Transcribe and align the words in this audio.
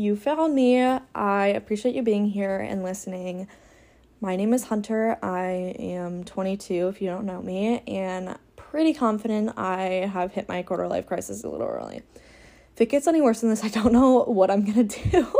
you 0.00 0.16
found 0.16 0.54
me. 0.54 0.80
I 0.80 1.46
appreciate 1.48 1.94
you 1.94 2.02
being 2.02 2.26
here 2.26 2.58
and 2.58 2.82
listening. 2.82 3.46
My 4.22 4.34
name 4.34 4.54
is 4.54 4.64
Hunter. 4.64 5.18
I 5.22 5.74
am 5.78 6.24
22 6.24 6.88
if 6.88 7.02
you 7.02 7.08
don't 7.08 7.26
know 7.26 7.42
me, 7.42 7.82
and 7.86 8.38
pretty 8.56 8.94
confident 8.94 9.52
I 9.58 10.10
have 10.10 10.32
hit 10.32 10.48
my 10.48 10.62
quarter 10.62 10.88
life 10.88 11.06
crisis 11.06 11.44
a 11.44 11.48
little 11.48 11.66
early. 11.66 12.02
If 12.74 12.80
it 12.80 12.86
gets 12.86 13.06
any 13.06 13.20
worse 13.20 13.42
than 13.42 13.50
this, 13.50 13.62
I 13.62 13.68
don't 13.68 13.92
know 13.92 14.24
what 14.24 14.50
I'm 14.50 14.64
gonna 14.64 14.84
do. 15.10 15.30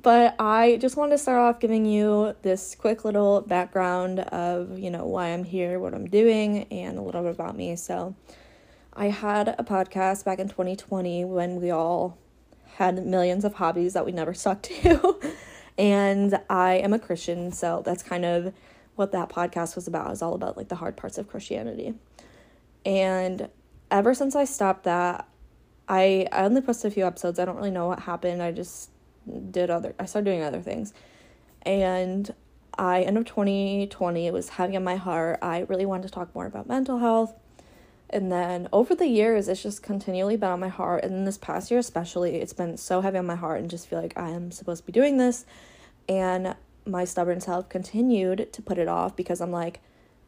but 0.00 0.36
I 0.38 0.76
just 0.80 0.96
wanted 0.96 1.12
to 1.12 1.18
start 1.18 1.38
off 1.38 1.60
giving 1.60 1.84
you 1.84 2.36
this 2.42 2.76
quick 2.76 3.04
little 3.04 3.40
background 3.40 4.20
of, 4.20 4.78
you 4.78 4.90
know, 4.90 5.04
why 5.04 5.28
I'm 5.28 5.42
here, 5.42 5.80
what 5.80 5.94
I'm 5.94 6.06
doing, 6.06 6.64
and 6.70 6.96
a 6.96 7.02
little 7.02 7.22
bit 7.22 7.32
about 7.32 7.56
me. 7.56 7.74
So, 7.74 8.14
I 8.94 9.06
had 9.06 9.48
a 9.48 9.64
podcast 9.64 10.24
back 10.26 10.38
in 10.38 10.48
2020 10.48 11.24
when 11.24 11.60
we 11.60 11.70
all 11.70 12.18
had 12.76 13.04
millions 13.06 13.44
of 13.44 13.54
hobbies 13.54 13.92
that 13.94 14.04
we 14.04 14.12
never 14.12 14.34
stuck 14.34 14.62
to. 14.62 15.20
and 15.78 16.40
I 16.48 16.74
am 16.74 16.92
a 16.92 16.98
Christian, 16.98 17.52
so 17.52 17.82
that's 17.84 18.02
kind 18.02 18.24
of 18.24 18.52
what 18.94 19.12
that 19.12 19.28
podcast 19.28 19.74
was 19.74 19.86
about. 19.86 20.06
It 20.06 20.10
was 20.10 20.22
all 20.22 20.34
about 20.34 20.56
like 20.56 20.68
the 20.68 20.76
hard 20.76 20.96
parts 20.96 21.18
of 21.18 21.28
Christianity. 21.28 21.94
And 22.84 23.48
ever 23.90 24.14
since 24.14 24.34
I 24.34 24.44
stopped 24.44 24.84
that, 24.84 25.28
I 25.88 26.26
I 26.32 26.44
only 26.44 26.60
posted 26.60 26.90
a 26.90 26.94
few 26.94 27.06
episodes. 27.06 27.38
I 27.38 27.44
don't 27.44 27.56
really 27.56 27.70
know 27.70 27.86
what 27.86 28.00
happened. 28.00 28.42
I 28.42 28.52
just 28.52 28.90
did 29.50 29.70
other 29.70 29.94
I 29.98 30.06
started 30.06 30.30
doing 30.30 30.42
other 30.42 30.60
things. 30.60 30.92
And 31.62 32.32
I 32.76 33.02
end 33.02 33.18
of 33.18 33.24
2020, 33.26 34.26
it 34.26 34.32
was 34.32 34.48
heavy 34.50 34.76
on 34.76 34.84
my 34.84 34.96
heart. 34.96 35.38
I 35.42 35.60
really 35.60 35.86
wanted 35.86 36.04
to 36.04 36.10
talk 36.10 36.34
more 36.34 36.46
about 36.46 36.66
mental 36.66 36.98
health 36.98 37.34
and 38.12 38.30
then 38.30 38.68
over 38.72 38.94
the 38.94 39.06
years, 39.06 39.48
it's 39.48 39.62
just 39.62 39.82
continually 39.82 40.36
been 40.36 40.50
on 40.50 40.60
my 40.60 40.68
heart. 40.68 41.04
And 41.04 41.26
this 41.26 41.38
past 41.38 41.70
year, 41.70 41.80
especially, 41.80 42.36
it's 42.36 42.52
been 42.52 42.76
so 42.76 43.00
heavy 43.00 43.18
on 43.18 43.26
my 43.26 43.34
heart 43.34 43.60
and 43.60 43.70
just 43.70 43.88
feel 43.88 44.00
like 44.00 44.16
I 44.16 44.30
am 44.30 44.50
supposed 44.50 44.82
to 44.82 44.86
be 44.86 44.92
doing 44.92 45.16
this. 45.16 45.46
And 46.08 46.54
my 46.84 47.04
stubborn 47.04 47.40
self 47.40 47.68
continued 47.68 48.52
to 48.52 48.62
put 48.62 48.76
it 48.76 48.88
off 48.88 49.16
because 49.16 49.40
I'm 49.40 49.50
like, 49.50 49.80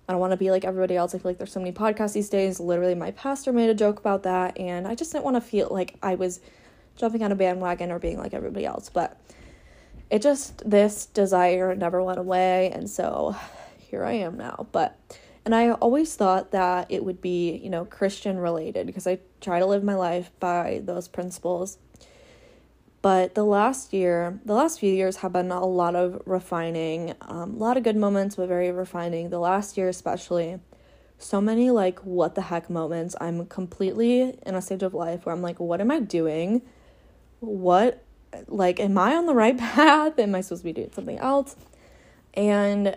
I 0.09 0.13
don't 0.13 0.21
want 0.21 0.33
to 0.33 0.37
be 0.37 0.51
like 0.51 0.65
everybody 0.65 0.97
else. 0.97 1.15
I 1.15 1.19
feel 1.19 1.31
like 1.31 1.39
there's 1.39 1.53
so 1.53 1.61
many 1.61 1.73
podcasts 1.73 2.15
these 2.15 2.31
days. 2.31 2.59
Literally, 2.59 2.95
my 2.95 3.11
pastor 3.11 3.53
made 3.53 3.71
a 3.71 3.75
joke 3.75 3.99
about 3.99 4.23
that. 4.23 4.59
And 4.59 4.89
I 4.89 4.95
just 4.95 5.13
didn't 5.13 5.25
want 5.25 5.37
to 5.37 5.41
feel 5.43 5.69
like 5.71 5.97
I 6.03 6.15
was 6.15 6.41
jumping 6.97 7.23
on 7.23 7.33
a 7.33 7.37
bandwagon 7.37 7.91
or 7.91 7.99
being 7.99 8.19
like 8.19 8.33
everybody 8.33 8.65
else. 8.65 8.89
But 8.89 9.21
it 10.11 10.23
just, 10.23 10.69
this 10.69 11.07
desire 11.07 11.75
never 11.75 12.03
went 12.03 12.19
away. 12.19 12.71
And 12.71 12.89
so 12.89 13.37
here 13.79 14.05
I 14.05 14.13
am 14.13 14.39
now. 14.39 14.67
But 14.73 14.99
and 15.45 15.55
I 15.55 15.73
always 15.73 16.15
thought 16.15 16.53
that 16.53 16.87
it 16.91 17.05
would 17.05 17.21
be, 17.21 17.57
you 17.57 17.69
know, 17.69 17.85
Christian 17.85 18.39
related 18.39 18.87
because 18.87 19.07
I 19.07 19.19
try 19.41 19.59
to 19.59 19.67
live 19.67 19.85
my 19.85 19.95
life 19.95 20.31
by 20.41 20.81
those 20.85 21.07
principles. 21.07 21.79
But 23.03 23.35
the 23.35 23.45
last 23.45 23.93
year, 23.93 24.41
the 24.47 24.55
last 24.55 24.81
few 24.81 24.91
years 24.91 25.17
have 25.17 25.35
been 25.35 25.51
a 25.51 25.67
lot 25.67 25.95
of 25.95 26.23
refining, 26.25 27.13
um, 27.21 27.55
a 27.55 27.59
lot 27.59 27.77
of 27.77 27.83
good 27.83 27.97
moments, 27.97 28.37
but 28.37 28.49
very 28.49 28.73
refining. 28.73 29.29
The 29.29 29.39
last 29.39 29.77
year, 29.77 29.91
especially, 29.91 30.59
so 31.19 31.43
many 31.43 31.71
like 31.71 32.01
what 32.01 32.35
the 32.35 32.41
heck 32.41 32.71
moments. 32.71 33.15
I'm 33.21 33.45
completely 33.45 34.39
in 34.47 34.55
a 34.55 34.63
stage 34.63 34.83
of 34.83 34.95
life 34.95 35.27
where 35.27 35.35
I'm 35.35 35.43
like, 35.43 35.61
what 35.61 35.83
am 35.83 35.91
I 35.91 36.01
doing? 36.01 36.63
What, 37.41 38.03
like, 38.47 38.81
am 38.81 38.97
I 38.97 39.15
on 39.15 39.27
the 39.27 39.35
right 39.35 39.59
path? 39.59 40.19
Am 40.19 40.35
I 40.35 40.41
supposed 40.41 40.63
to 40.63 40.65
be 40.65 40.73
doing 40.73 40.91
something 40.95 41.19
else? 41.19 41.57
And 42.33 42.97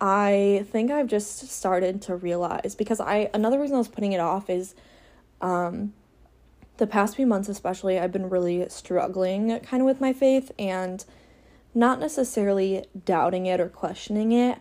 I 0.00 0.64
think 0.70 0.90
I've 0.90 1.08
just 1.08 1.50
started 1.50 2.02
to 2.02 2.16
realize 2.16 2.74
because 2.76 3.00
I 3.00 3.30
another 3.34 3.58
reason 3.58 3.74
I 3.74 3.78
was 3.78 3.88
putting 3.88 4.12
it 4.12 4.20
off 4.20 4.48
is 4.48 4.74
um 5.40 5.92
the 6.76 6.86
past 6.86 7.16
few 7.16 7.26
months 7.26 7.48
especially 7.48 7.98
I've 7.98 8.12
been 8.12 8.30
really 8.30 8.68
struggling 8.68 9.58
kind 9.60 9.80
of 9.80 9.86
with 9.86 10.00
my 10.00 10.12
faith 10.12 10.52
and 10.58 11.04
not 11.74 11.98
necessarily 12.00 12.84
doubting 13.04 13.46
it 13.46 13.60
or 13.60 13.68
questioning 13.68 14.32
it. 14.32 14.58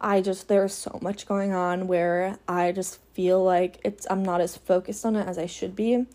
I 0.00 0.20
just 0.20 0.48
there's 0.48 0.74
so 0.74 0.98
much 1.02 1.26
going 1.26 1.52
on 1.52 1.86
where 1.88 2.38
I 2.46 2.72
just 2.72 3.00
feel 3.12 3.42
like 3.42 3.80
it's 3.82 4.06
I'm 4.08 4.22
not 4.22 4.40
as 4.40 4.56
focused 4.56 5.04
on 5.04 5.16
it 5.16 5.26
as 5.26 5.38
I 5.38 5.46
should 5.46 5.74
be. 5.74 6.06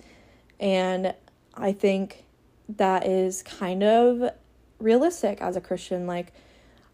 And 0.59 1.13
I 1.55 1.73
think 1.73 2.25
that 2.69 3.05
is 3.05 3.43
kind 3.43 3.83
of 3.83 4.31
realistic 4.79 5.41
as 5.41 5.55
a 5.55 5.61
Christian 5.61 6.07
like 6.07 6.31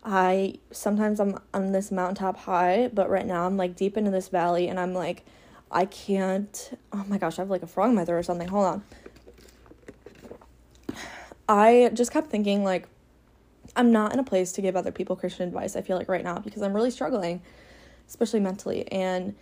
I 0.10 0.54
sometimes 0.72 1.20
I'm 1.20 1.38
on 1.54 1.74
this 1.74 1.92
mountaintop 1.92 2.38
high, 2.38 2.90
but 2.94 3.10
right 3.10 3.26
now 3.26 3.46
I'm 3.46 3.58
like 3.58 3.76
deep 3.76 3.98
into 3.98 4.10
this 4.10 4.30
valley 4.30 4.70
and 4.70 4.80
I'm 4.80 4.94
like 4.94 5.26
I 5.70 5.84
can't 5.84 6.72
oh 6.94 7.04
my 7.08 7.18
gosh, 7.18 7.38
I 7.38 7.42
have 7.42 7.50
like 7.50 7.62
a 7.62 7.68
frog 7.68 7.90
in 7.90 7.96
my 7.96 8.06
throat 8.06 8.20
or 8.20 8.24
something. 8.24 8.48
Hold 8.48 8.66
on. 8.66 8.84
I 11.50 11.92
just 11.94 12.12
kept 12.12 12.30
thinking 12.30 12.64
like 12.64 12.88
I'm 13.76 13.92
not 13.92 14.14
in 14.14 14.20
a 14.20 14.24
place 14.24 14.54
to 14.54 14.62
give 14.62 14.78
other 14.78 14.94
people 14.94 15.18
Christian 15.18 15.46
advice, 15.46 15.76
I 15.76 15.82
feel 15.82 15.98
like 15.98 16.08
right 16.08 16.24
now, 16.24 16.40
because 16.40 16.62
I'm 16.62 16.74
really 16.74 16.90
struggling, 16.90 17.42
especially 18.08 18.40
mentally. 18.40 18.90
And 18.90 19.36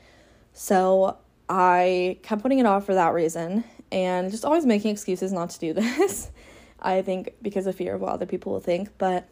so 0.52 1.18
I 1.48 2.18
kept 2.24 2.42
putting 2.42 2.58
it 2.58 2.66
off 2.66 2.88
for 2.88 2.96
that 2.96 3.14
reason 3.14 3.64
and 3.92 4.32
just 4.32 4.44
always 4.44 4.66
making 4.66 4.92
excuses 4.92 5.32
not 5.32 5.52
to 5.52 5.60
do 5.60 5.74
this. 5.80 6.32
I 6.80 7.04
think 7.04 7.36
because 7.44 7.68
of 7.68 7.76
fear 7.76 7.94
of 7.94 8.02
what 8.02 8.14
other 8.14 8.26
people 8.26 8.52
will 8.52 8.60
think, 8.60 8.90
but 8.98 9.30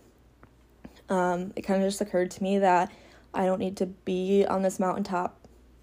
um, 1.09 1.53
it 1.55 1.61
kind 1.63 1.81
of 1.81 1.87
just 1.87 2.01
occurred 2.01 2.31
to 2.31 2.43
me 2.43 2.59
that 2.59 2.91
I 3.33 3.45
don't 3.45 3.59
need 3.59 3.77
to 3.77 3.87
be 3.87 4.45
on 4.45 4.61
this 4.61 4.79
mountaintop 4.79 5.39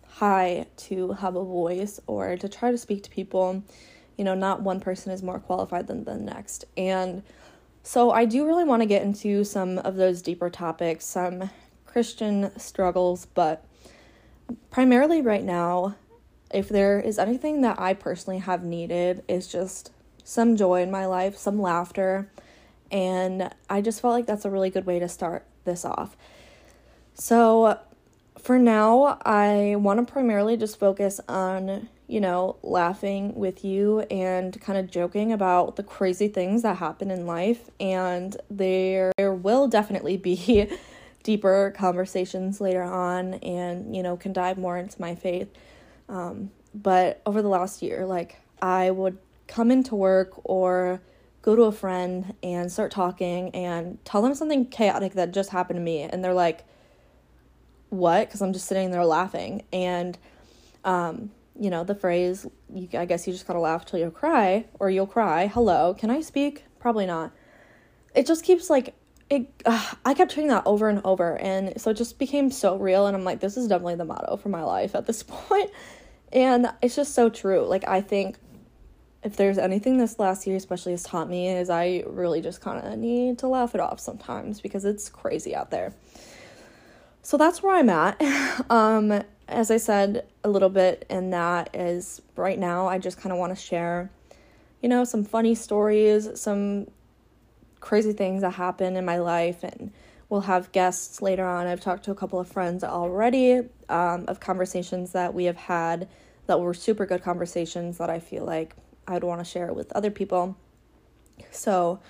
high 0.06 0.66
to 0.76 1.12
have 1.12 1.36
a 1.36 1.44
voice 1.44 2.00
or 2.06 2.36
to 2.36 2.48
try 2.48 2.70
to 2.70 2.78
speak 2.78 3.02
to 3.04 3.10
people. 3.10 3.62
You 4.16 4.24
know, 4.24 4.34
not 4.34 4.62
one 4.62 4.80
person 4.80 5.12
is 5.12 5.22
more 5.22 5.38
qualified 5.38 5.86
than 5.86 6.04
the 6.04 6.16
next. 6.16 6.64
And 6.76 7.22
so 7.82 8.10
I 8.10 8.24
do 8.24 8.46
really 8.46 8.64
want 8.64 8.82
to 8.82 8.86
get 8.86 9.02
into 9.02 9.44
some 9.44 9.78
of 9.78 9.96
those 9.96 10.20
deeper 10.20 10.50
topics, 10.50 11.06
some 11.06 11.50
Christian 11.86 12.56
struggles, 12.58 13.26
but 13.26 13.64
primarily 14.70 15.22
right 15.22 15.44
now, 15.44 15.96
if 16.52 16.68
there 16.68 17.00
is 17.00 17.18
anything 17.18 17.62
that 17.62 17.80
I 17.80 17.94
personally 17.94 18.40
have 18.40 18.64
needed, 18.64 19.22
is 19.28 19.46
just 19.46 19.92
some 20.24 20.56
joy 20.56 20.82
in 20.82 20.90
my 20.90 21.06
life, 21.06 21.36
some 21.36 21.60
laughter, 21.60 22.30
and 22.90 23.50
I 23.68 23.80
just 23.80 24.00
felt 24.00 24.12
like 24.12 24.26
that's 24.26 24.44
a 24.44 24.50
really 24.50 24.70
good 24.70 24.86
way 24.86 24.98
to 24.98 25.08
start 25.08 25.44
this 25.64 25.84
off. 25.84 26.16
So, 27.14 27.78
for 28.38 28.58
now, 28.58 29.18
I 29.24 29.76
want 29.76 30.06
to 30.06 30.10
primarily 30.10 30.56
just 30.56 30.78
focus 30.78 31.20
on, 31.28 31.88
you 32.06 32.20
know, 32.20 32.56
laughing 32.62 33.34
with 33.34 33.64
you 33.64 34.00
and 34.10 34.58
kind 34.60 34.78
of 34.78 34.90
joking 34.90 35.32
about 35.32 35.76
the 35.76 35.82
crazy 35.82 36.28
things 36.28 36.62
that 36.62 36.78
happen 36.78 37.10
in 37.10 37.26
life. 37.26 37.70
And 37.78 38.36
there, 38.50 39.12
there 39.18 39.34
will 39.34 39.68
definitely 39.68 40.16
be 40.16 40.68
deeper 41.22 41.74
conversations 41.76 42.60
later 42.60 42.82
on 42.82 43.34
and, 43.34 43.94
you 43.94 44.02
know, 44.02 44.16
can 44.16 44.32
dive 44.32 44.56
more 44.56 44.78
into 44.78 44.98
my 45.00 45.14
faith. 45.14 45.48
Um, 46.08 46.50
but 46.74 47.20
over 47.26 47.42
the 47.42 47.48
last 47.48 47.82
year, 47.82 48.06
like, 48.06 48.40
I 48.62 48.90
would 48.90 49.18
come 49.46 49.70
into 49.70 49.94
work 49.94 50.32
or 50.44 51.00
go 51.42 51.56
to 51.56 51.62
a 51.62 51.72
friend 51.72 52.34
and 52.42 52.70
start 52.70 52.90
talking 52.90 53.50
and 53.54 54.02
tell 54.04 54.22
them 54.22 54.34
something 54.34 54.66
chaotic 54.66 55.14
that 55.14 55.32
just 55.32 55.50
happened 55.50 55.78
to 55.78 55.82
me. 55.82 56.02
And 56.02 56.22
they're 56.24 56.34
like 56.34 56.64
what? 57.88 58.28
Because 58.28 58.40
i'm 58.40 58.52
just 58.52 58.66
sitting 58.66 58.90
there 58.90 59.04
laughing. 59.04 59.64
And 59.72 60.16
um, 60.84 61.30
you 61.58 61.68
know 61.68 61.84
the 61.84 61.94
phrase 61.94 62.46
you, 62.72 62.88
i 62.94 63.04
guess 63.04 63.26
you 63.26 63.34
just 63.34 63.46
gotta 63.46 63.60
laugh 63.60 63.84
till 63.84 63.98
you 63.98 64.10
cry 64.10 64.66
or 64.78 64.90
you'll 64.90 65.06
cry. 65.06 65.46
Hello 65.46 65.94
can 65.94 66.10
i 66.10 66.20
speak? 66.20 66.64
Probably 66.78 67.06
not. 67.06 67.32
It 68.14 68.26
just 68.26 68.44
keeps 68.44 68.70
like 68.70 68.94
it 69.28 69.48
i 70.04 70.14
kept 70.14 70.32
hearing 70.32 70.48
that 70.48 70.62
over 70.66 70.88
and 70.88 71.00
over. 71.04 71.38
And 71.38 71.80
so 71.80 71.90
it 71.90 71.94
just 71.94 72.18
became 72.18 72.50
so 72.50 72.76
real. 72.76 73.06
And 73.06 73.16
i'm 73.16 73.24
like 73.24 73.40
this 73.40 73.56
is 73.56 73.66
definitely 73.66 73.96
the 73.96 74.04
motto 74.04 74.36
for 74.36 74.48
my 74.48 74.62
life 74.62 74.94
at 74.94 75.06
this 75.06 75.22
point. 75.26 75.70
And 76.32 76.72
it's 76.80 76.96
just 76.96 77.14
so 77.14 77.28
true. 77.28 77.66
Like 77.66 77.86
i 77.88 78.00
think 78.00 78.38
if 79.22 79.36
there's 79.36 79.58
anything 79.58 79.98
this 79.98 80.18
last 80.18 80.46
year 80.46 80.56
especially 80.56 80.92
has 80.92 81.02
taught 81.02 81.28
me 81.28 81.48
is 81.48 81.68
I 81.68 82.04
really 82.06 82.40
just 82.40 82.60
kind 82.60 82.84
of 82.84 82.98
need 82.98 83.38
to 83.40 83.48
laugh 83.48 83.74
it 83.74 83.80
off 83.80 84.00
sometimes 84.00 84.60
because 84.60 84.84
it's 84.84 85.08
crazy 85.08 85.54
out 85.54 85.70
there. 85.70 85.92
So 87.22 87.36
that's 87.36 87.62
where 87.62 87.76
I'm 87.76 87.90
at. 87.90 88.20
um 88.70 89.22
as 89.48 89.70
I 89.70 89.76
said 89.78 90.26
a 90.44 90.48
little 90.48 90.68
bit 90.68 91.04
and 91.10 91.32
that 91.32 91.74
is 91.74 92.22
right 92.36 92.58
now 92.58 92.86
I 92.86 92.98
just 92.98 93.18
kind 93.18 93.32
of 93.32 93.38
want 93.38 93.56
to 93.56 93.60
share 93.60 94.10
you 94.80 94.88
know 94.88 95.04
some 95.04 95.24
funny 95.24 95.54
stories, 95.54 96.28
some 96.40 96.86
crazy 97.80 98.12
things 98.12 98.42
that 98.42 98.52
happen 98.52 98.96
in 98.96 99.04
my 99.04 99.18
life 99.18 99.62
and 99.62 99.92
we'll 100.28 100.42
have 100.42 100.70
guests 100.72 101.20
later 101.20 101.44
on. 101.44 101.66
I've 101.66 101.80
talked 101.80 102.04
to 102.04 102.10
a 102.10 102.14
couple 102.14 102.38
of 102.38 102.48
friends 102.48 102.84
already 102.84 103.62
um, 103.88 104.24
of 104.28 104.40
conversations 104.40 105.12
that 105.12 105.34
we 105.34 105.44
have 105.44 105.56
had 105.56 106.08
that 106.46 106.60
were 106.60 106.72
super 106.72 107.04
good 107.04 107.22
conversations 107.22 107.98
that 107.98 108.08
I 108.08 108.20
feel 108.20 108.44
like 108.44 108.76
I 109.10 109.14
would 109.14 109.24
want 109.24 109.40
to 109.40 109.44
share 109.44 109.66
it 109.68 109.74
with 109.74 109.92
other 109.92 110.10
people. 110.10 110.56
So 111.50 112.00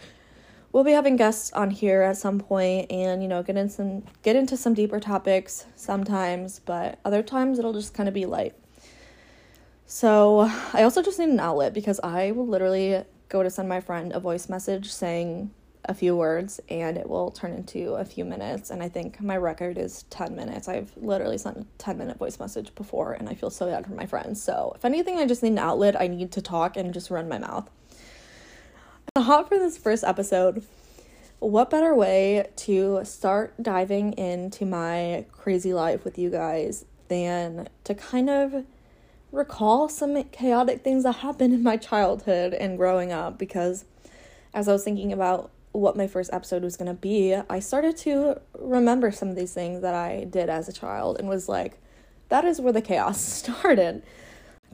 we'll 0.73 0.85
be 0.85 0.93
having 0.93 1.17
guests 1.17 1.52
on 1.52 1.70
here 1.70 2.02
at 2.02 2.17
some 2.17 2.38
point 2.38 2.91
and 2.91 3.23
you 3.23 3.29
know 3.29 3.43
get 3.43 3.56
in 3.56 3.69
some 3.69 4.05
get 4.23 4.37
into 4.37 4.56
some 4.56 4.75
deeper 4.75 5.00
topics 5.00 5.67
sometimes, 5.76 6.61
but 6.61 6.99
other 7.05 7.23
times 7.23 7.58
it'll 7.58 7.73
just 7.73 7.94
kind 7.94 8.08
of 8.08 8.14
be 8.14 8.26
light. 8.26 8.55
So 9.87 10.50
I 10.73 10.82
also 10.82 11.02
just 11.02 11.19
need 11.19 11.31
an 11.31 11.41
outlet 11.41 11.75
because 11.75 11.99
I 12.00 12.31
will 12.31 12.47
literally 12.47 13.03
go 13.29 13.43
to 13.43 13.50
send 13.50 13.69
my 13.69 13.81
friend 13.81 14.12
a 14.12 14.20
voice 14.20 14.49
message 14.49 14.93
saying 14.93 15.50
a 15.87 15.94
few 15.94 16.15
words 16.15 16.61
and 16.69 16.97
it 16.97 17.09
will 17.09 17.31
turn 17.31 17.53
into 17.53 17.94
a 17.94 18.05
few 18.05 18.25
minutes. 18.25 18.71
And 18.71 18.82
I 18.82 18.88
think 18.88 19.21
my 19.21 19.37
record 19.37 19.79
is 19.79 20.05
10 20.11 20.37
minutes. 20.37 20.69
I've 20.69 20.93
literally 20.97 21.38
sent 21.38 21.59
a 21.59 21.67
10 21.79 21.99
minute 21.99 22.19
voice 22.19 22.38
message 22.38 22.75
before 22.75 23.12
and 23.12 23.29
I 23.29 23.35
feel 23.35 23.50
so 23.50 23.67
bad 23.67 23.87
for 23.87 23.94
my 23.94 24.06
friends. 24.06 24.43
So, 24.43 24.73
if 24.77 24.85
anything, 24.85 25.19
I 25.19 25.27
just 25.27 25.43
need 25.43 25.53
an 25.53 25.59
outlet. 25.59 26.00
I 26.00 26.06
need 26.06 26.32
to 26.32 26.43
talk 26.43 26.77
and 26.77 26.93
just 26.93 27.11
run 27.11 27.29
my 27.29 27.38
mouth. 27.38 27.69
The 29.15 29.23
Hot 29.23 29.49
for 29.49 29.59
this 29.59 29.79
first 29.79 30.05
episode. 30.05 30.65
What 31.38 31.71
better 31.71 31.94
way 31.94 32.50
to 32.56 33.00
start 33.05 33.55
diving 33.62 34.12
into 34.12 34.67
my 34.67 35.25
crazy 35.32 35.73
life 35.73 36.05
with 36.05 36.19
you 36.19 36.29
guys 36.29 36.85
than 37.09 37.69
to 37.85 37.94
kind 37.94 38.29
of 38.29 38.65
recall 39.32 39.88
some 39.88 40.23
chaotic 40.25 40.82
things 40.82 41.05
that 41.05 41.17
happened 41.17 41.55
in 41.55 41.62
my 41.62 41.77
childhood 41.77 42.53
and 42.53 42.77
growing 42.77 43.12
up 43.12 43.38
because 43.38 43.85
as 44.53 44.69
I 44.69 44.73
was 44.73 44.85
thinking 44.85 45.12
about 45.12 45.50
what 45.72 45.96
my 45.96 46.06
first 46.06 46.32
episode 46.32 46.62
was 46.62 46.76
going 46.76 46.88
to 46.88 47.00
be, 47.00 47.34
I 47.34 47.61
started 47.61 47.96
to 47.99 48.40
remember 48.58 49.11
some 49.12 49.28
of 49.28 49.37
these 49.37 49.55
things 49.55 49.82
that 49.82 49.94
I 49.94 50.25
did 50.25 50.49
as 50.49 50.69
a 50.69 50.72
child 50.72 51.19
and 51.19 51.28
was 51.28 51.49
like, 51.49 51.78
that 52.28 52.44
is 52.44 52.61
where 52.61 52.72
the 52.72 52.82
chaos 52.82 53.20
started. 53.20 54.02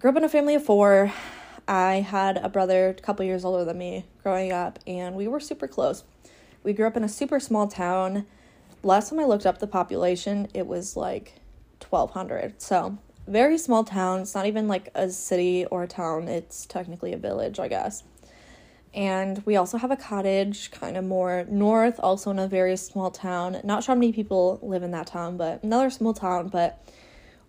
Grew 0.01 0.11
up 0.11 0.17
in 0.17 0.25
a 0.25 0.29
family 0.29 0.55
of 0.55 0.65
four. 0.65 1.13
I 1.69 1.95
had 1.97 2.37
a 2.37 2.49
brother 2.49 2.91
a 2.91 2.95
couple 2.95 3.25
years 3.25 3.45
older 3.45 3.65
than 3.65 3.79
me 3.79 4.05
growing 4.23 4.53
up, 4.53 4.79
and 4.87 5.17
we 5.17 5.27
were 5.27 5.41
super 5.41 5.67
close. 5.67 6.05
We 6.63 6.73
grew 6.73 6.87
up 6.87 6.97
in 6.97 7.05
a 7.05 7.09
super 7.09 7.41
small 7.41 7.67
town. 7.67 8.27
Last 8.83 9.11
time 9.11 9.19
I 9.19 9.25
looked 9.25 9.47
up 9.47 9.59
the 9.59 9.67
population, 9.67 10.49
it 10.55 10.67
was 10.67 10.97
like 10.97 11.41
1,200. 11.89 12.63
So, 12.63 12.99
very 13.27 13.59
small 13.59 13.83
town. 13.83 14.21
It's 14.21 14.35
not 14.35 14.47
even 14.47 14.69
like 14.69 14.91
a 14.95 15.11
city 15.11 15.67
or 15.67 15.83
a 15.83 15.89
town, 15.89 16.29
it's 16.29 16.67
technically 16.67 17.13
a 17.13 17.19
village, 17.19 17.59
I 17.59 17.69
guess. 17.69 18.05
And 18.97 19.45
we 19.45 19.57
also 19.57 19.77
have 19.77 19.91
a 19.91 19.97
cottage 19.97 20.71
kind 20.71 20.97
of 20.97 21.05
more 21.05 21.45
north, 21.51 22.01
also 22.03 22.31
in 22.31 22.39
a 22.39 22.49
very 22.49 22.79
small 22.79 23.11
town. 23.11 23.61
Not 23.63 23.85
sure 23.85 23.95
how 23.95 24.01
many 24.01 24.11
people 24.11 24.59
live 24.63 24.83
in 24.83 24.91
that 24.93 25.07
town, 25.07 25.37
but 25.37 25.63
another 25.63 25.91
small 25.91 26.15
town. 26.15 26.49
But 26.49 26.83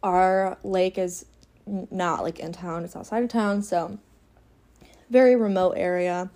our 0.03 0.57
lake 0.63 0.97
is 0.97 1.25
not 1.65 2.23
like 2.23 2.39
in 2.39 2.51
town, 2.51 2.83
it's 2.83 2.97
outside 2.97 3.23
of 3.23 3.29
town. 3.29 3.61
So, 3.61 3.97
very 5.09 5.37
remote 5.37 5.75
area. 5.77 6.29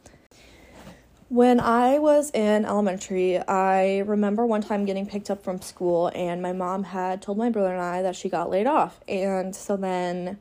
When 1.28 1.60
I 1.60 2.00
was 2.00 2.32
in 2.32 2.66
elementary, 2.66 3.38
I 3.38 4.00
remember 4.00 4.46
one 4.46 4.62
time 4.62 4.86
getting 4.86 5.06
picked 5.06 5.30
up 5.30 5.44
from 5.44 5.62
school, 5.62 6.10
and 6.16 6.42
my 6.42 6.54
mom 6.54 6.84
had 6.84 7.22
told 7.22 7.38
my 7.38 7.50
brother 7.50 7.74
and 7.74 7.82
I 7.82 8.02
that 8.02 8.16
she 8.16 8.30
got 8.30 8.50
laid 8.50 8.68
off. 8.68 9.02
And 9.10 9.54
so 9.54 9.76
then 9.76 10.40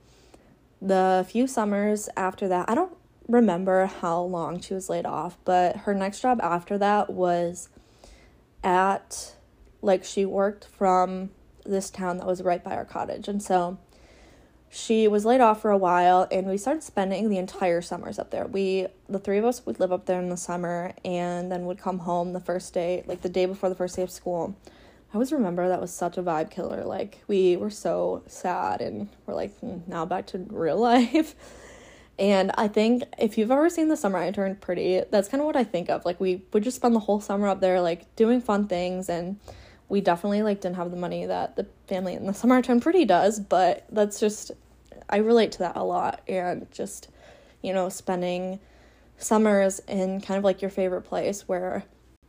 the 0.80 1.26
few 1.28 1.48
summers 1.48 2.08
after 2.16 2.46
that, 2.48 2.70
I 2.70 2.76
don't 2.76 2.92
remember 3.30 3.86
how 3.86 4.20
long 4.20 4.60
she 4.60 4.74
was 4.74 4.88
laid 4.88 5.06
off, 5.06 5.38
but 5.44 5.78
her 5.78 5.94
next 5.94 6.20
job 6.20 6.40
after 6.42 6.76
that 6.78 7.10
was 7.10 7.68
at 8.62 9.34
like 9.82 10.04
she 10.04 10.24
worked 10.24 10.66
from 10.66 11.30
this 11.64 11.90
town 11.90 12.18
that 12.18 12.26
was 12.26 12.42
right 12.42 12.62
by 12.62 12.74
our 12.74 12.84
cottage. 12.84 13.28
And 13.28 13.42
so 13.42 13.78
she 14.68 15.08
was 15.08 15.24
laid 15.24 15.40
off 15.40 15.62
for 15.62 15.70
a 15.70 15.76
while 15.76 16.28
and 16.30 16.46
we 16.46 16.56
started 16.56 16.82
spending 16.82 17.28
the 17.28 17.38
entire 17.38 17.80
summers 17.80 18.18
up 18.18 18.30
there. 18.30 18.46
We 18.46 18.86
the 19.08 19.18
three 19.18 19.38
of 19.38 19.44
us 19.44 19.64
would 19.66 19.80
live 19.80 19.92
up 19.92 20.06
there 20.06 20.20
in 20.20 20.28
the 20.28 20.36
summer 20.36 20.92
and 21.04 21.50
then 21.50 21.66
would 21.66 21.78
come 21.78 22.00
home 22.00 22.32
the 22.32 22.40
first 22.40 22.72
day, 22.74 23.02
like 23.06 23.22
the 23.22 23.28
day 23.28 23.46
before 23.46 23.68
the 23.68 23.74
first 23.74 23.96
day 23.96 24.02
of 24.02 24.10
school. 24.10 24.56
I 25.10 25.14
always 25.14 25.32
remember 25.32 25.68
that 25.68 25.80
was 25.80 25.92
such 25.92 26.18
a 26.18 26.22
vibe 26.22 26.50
killer. 26.50 26.84
Like 26.84 27.22
we 27.26 27.56
were 27.56 27.70
so 27.70 28.22
sad 28.26 28.80
and 28.80 29.08
we're 29.26 29.34
like 29.34 29.58
hmm, 29.58 29.78
now 29.86 30.06
back 30.06 30.26
to 30.28 30.38
real 30.50 30.78
life. 30.80 31.34
And 32.20 32.52
I 32.58 32.68
think 32.68 33.04
if 33.18 33.38
you've 33.38 33.50
ever 33.50 33.70
seen 33.70 33.88
the 33.88 33.96
summer 33.96 34.18
I 34.18 34.30
turned 34.30 34.60
pretty, 34.60 35.02
that's 35.10 35.26
kind 35.26 35.40
of 35.40 35.46
what 35.46 35.56
I 35.56 35.64
think 35.64 35.88
of. 35.88 36.04
Like 36.04 36.20
we 36.20 36.42
would 36.52 36.62
just 36.62 36.76
spend 36.76 36.94
the 36.94 37.00
whole 37.00 37.18
summer 37.18 37.48
up 37.48 37.60
there 37.60 37.80
like 37.80 38.14
doing 38.14 38.42
fun 38.42 38.68
things 38.68 39.08
and 39.08 39.40
we 39.88 40.02
definitely 40.02 40.42
like 40.42 40.60
didn't 40.60 40.76
have 40.76 40.90
the 40.90 40.98
money 40.98 41.24
that 41.24 41.56
the 41.56 41.66
family 41.88 42.12
in 42.12 42.26
the 42.26 42.34
summer 42.34 42.56
I 42.56 42.60
turned 42.60 42.82
pretty 42.82 43.06
does, 43.06 43.40
but 43.40 43.86
that's 43.90 44.20
just 44.20 44.52
I 45.08 45.16
relate 45.16 45.52
to 45.52 45.58
that 45.60 45.76
a 45.76 45.82
lot 45.82 46.20
and 46.28 46.70
just 46.70 47.08
you 47.62 47.72
know 47.72 47.88
spending 47.88 48.60
summers 49.16 49.80
in 49.88 50.20
kind 50.20 50.36
of 50.36 50.44
like 50.44 50.60
your 50.60 50.70
favorite 50.70 51.02
place 51.02 51.48
where 51.48 51.84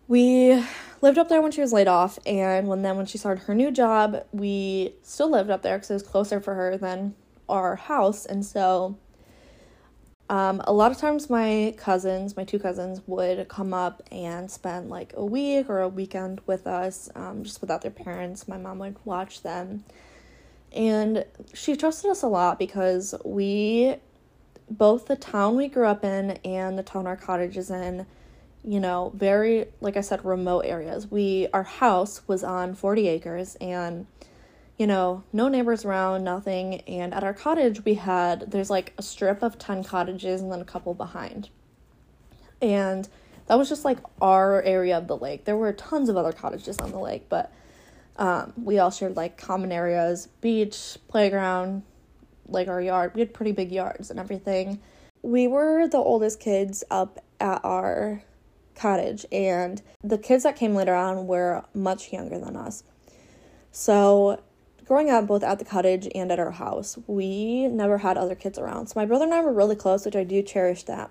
we 0.07 0.63
lived 1.01 1.17
up 1.17 1.27
there 1.27 1.41
when 1.41 1.51
she 1.51 1.61
was 1.61 1.73
laid 1.73 1.87
off 1.87 2.17
and 2.25 2.67
when 2.67 2.81
then 2.81 2.97
when 2.97 3.05
she 3.05 3.17
started 3.17 3.43
her 3.43 3.55
new 3.55 3.71
job 3.71 4.25
we 4.31 4.93
still 5.03 5.29
lived 5.29 5.49
up 5.49 5.61
there 5.61 5.77
because 5.77 5.89
it 5.89 5.93
was 5.93 6.03
closer 6.03 6.41
for 6.41 6.55
her 6.55 6.77
than 6.77 7.13
our 7.47 7.75
house 7.75 8.25
and 8.25 8.45
so 8.45 8.97
um, 10.31 10.61
a 10.63 10.71
lot 10.71 10.93
of 10.93 10.97
times, 10.97 11.29
my 11.29 11.75
cousins, 11.75 12.37
my 12.37 12.45
two 12.45 12.57
cousins, 12.57 13.01
would 13.05 13.49
come 13.49 13.73
up 13.73 14.01
and 14.13 14.49
spend 14.49 14.89
like 14.89 15.11
a 15.17 15.25
week 15.25 15.69
or 15.69 15.81
a 15.81 15.89
weekend 15.89 16.39
with 16.47 16.67
us, 16.67 17.09
um, 17.15 17.43
just 17.43 17.59
without 17.59 17.81
their 17.81 17.91
parents. 17.91 18.47
My 18.47 18.57
mom 18.57 18.79
would 18.79 18.95
watch 19.03 19.41
them. 19.41 19.83
And 20.71 21.25
she 21.53 21.75
trusted 21.75 22.09
us 22.09 22.23
a 22.23 22.27
lot 22.27 22.57
because 22.57 23.13
we, 23.25 23.95
both 24.69 25.07
the 25.07 25.17
town 25.17 25.57
we 25.57 25.67
grew 25.67 25.85
up 25.85 26.05
in 26.05 26.31
and 26.45 26.79
the 26.79 26.83
town 26.83 27.07
our 27.07 27.17
cottage 27.17 27.57
is 27.57 27.69
in, 27.69 28.05
you 28.63 28.79
know, 28.79 29.11
very, 29.13 29.65
like 29.81 29.97
I 29.97 30.01
said, 30.01 30.23
remote 30.23 30.61
areas. 30.61 31.11
We, 31.11 31.49
our 31.53 31.63
house 31.63 32.21
was 32.29 32.41
on 32.41 32.73
40 32.73 33.09
acres 33.09 33.57
and 33.59 34.07
you 34.81 34.87
know, 34.87 35.23
no 35.31 35.47
neighbors 35.47 35.85
around, 35.85 36.23
nothing. 36.23 36.81
And 36.87 37.13
at 37.13 37.23
our 37.23 37.35
cottage, 37.35 37.85
we 37.85 37.93
had, 37.93 38.49
there's 38.49 38.71
like 38.71 38.95
a 38.97 39.03
strip 39.03 39.43
of 39.43 39.59
10 39.59 39.83
cottages 39.83 40.41
and 40.41 40.51
then 40.51 40.59
a 40.59 40.65
couple 40.65 40.95
behind. 40.95 41.49
And 42.63 43.07
that 43.45 43.59
was 43.59 43.69
just 43.69 43.85
like 43.85 43.99
our 44.23 44.59
area 44.63 44.97
of 44.97 45.05
the 45.05 45.15
lake. 45.15 45.45
There 45.45 45.55
were 45.55 45.71
tons 45.71 46.09
of 46.09 46.17
other 46.17 46.31
cottages 46.31 46.79
on 46.79 46.89
the 46.89 46.97
lake, 46.97 47.29
but 47.29 47.53
um, 48.17 48.53
we 48.57 48.79
all 48.79 48.89
shared 48.89 49.15
like 49.15 49.37
common 49.37 49.71
areas, 49.71 50.29
beach, 50.41 50.97
playground, 51.07 51.83
like 52.47 52.67
our 52.67 52.81
yard. 52.81 53.11
We 53.13 53.19
had 53.19 53.35
pretty 53.35 53.51
big 53.51 53.71
yards 53.71 54.09
and 54.09 54.19
everything. 54.19 54.79
We 55.21 55.45
were 55.45 55.87
the 55.89 55.99
oldest 55.99 56.39
kids 56.39 56.83
up 56.89 57.23
at 57.39 57.63
our 57.63 58.23
cottage, 58.73 59.27
and 59.31 59.79
the 60.03 60.17
kids 60.17 60.41
that 60.41 60.55
came 60.55 60.73
later 60.73 60.95
on 60.95 61.27
were 61.27 61.65
much 61.75 62.11
younger 62.11 62.39
than 62.39 62.55
us. 62.55 62.83
So 63.71 64.41
growing 64.91 65.09
up 65.09 65.25
both 65.25 65.41
at 65.41 65.57
the 65.57 65.63
cottage 65.63 66.05
and 66.13 66.33
at 66.33 66.37
our 66.37 66.51
house, 66.51 66.97
we 67.07 67.65
never 67.69 67.99
had 67.99 68.17
other 68.17 68.35
kids 68.35 68.59
around. 68.59 68.87
So 68.87 68.99
my 68.99 69.05
brother 69.05 69.23
and 69.23 69.33
I 69.33 69.39
were 69.39 69.53
really 69.53 69.77
close, 69.77 70.03
which 70.03 70.17
I 70.17 70.25
do 70.25 70.43
cherish 70.43 70.83
that. 70.83 71.09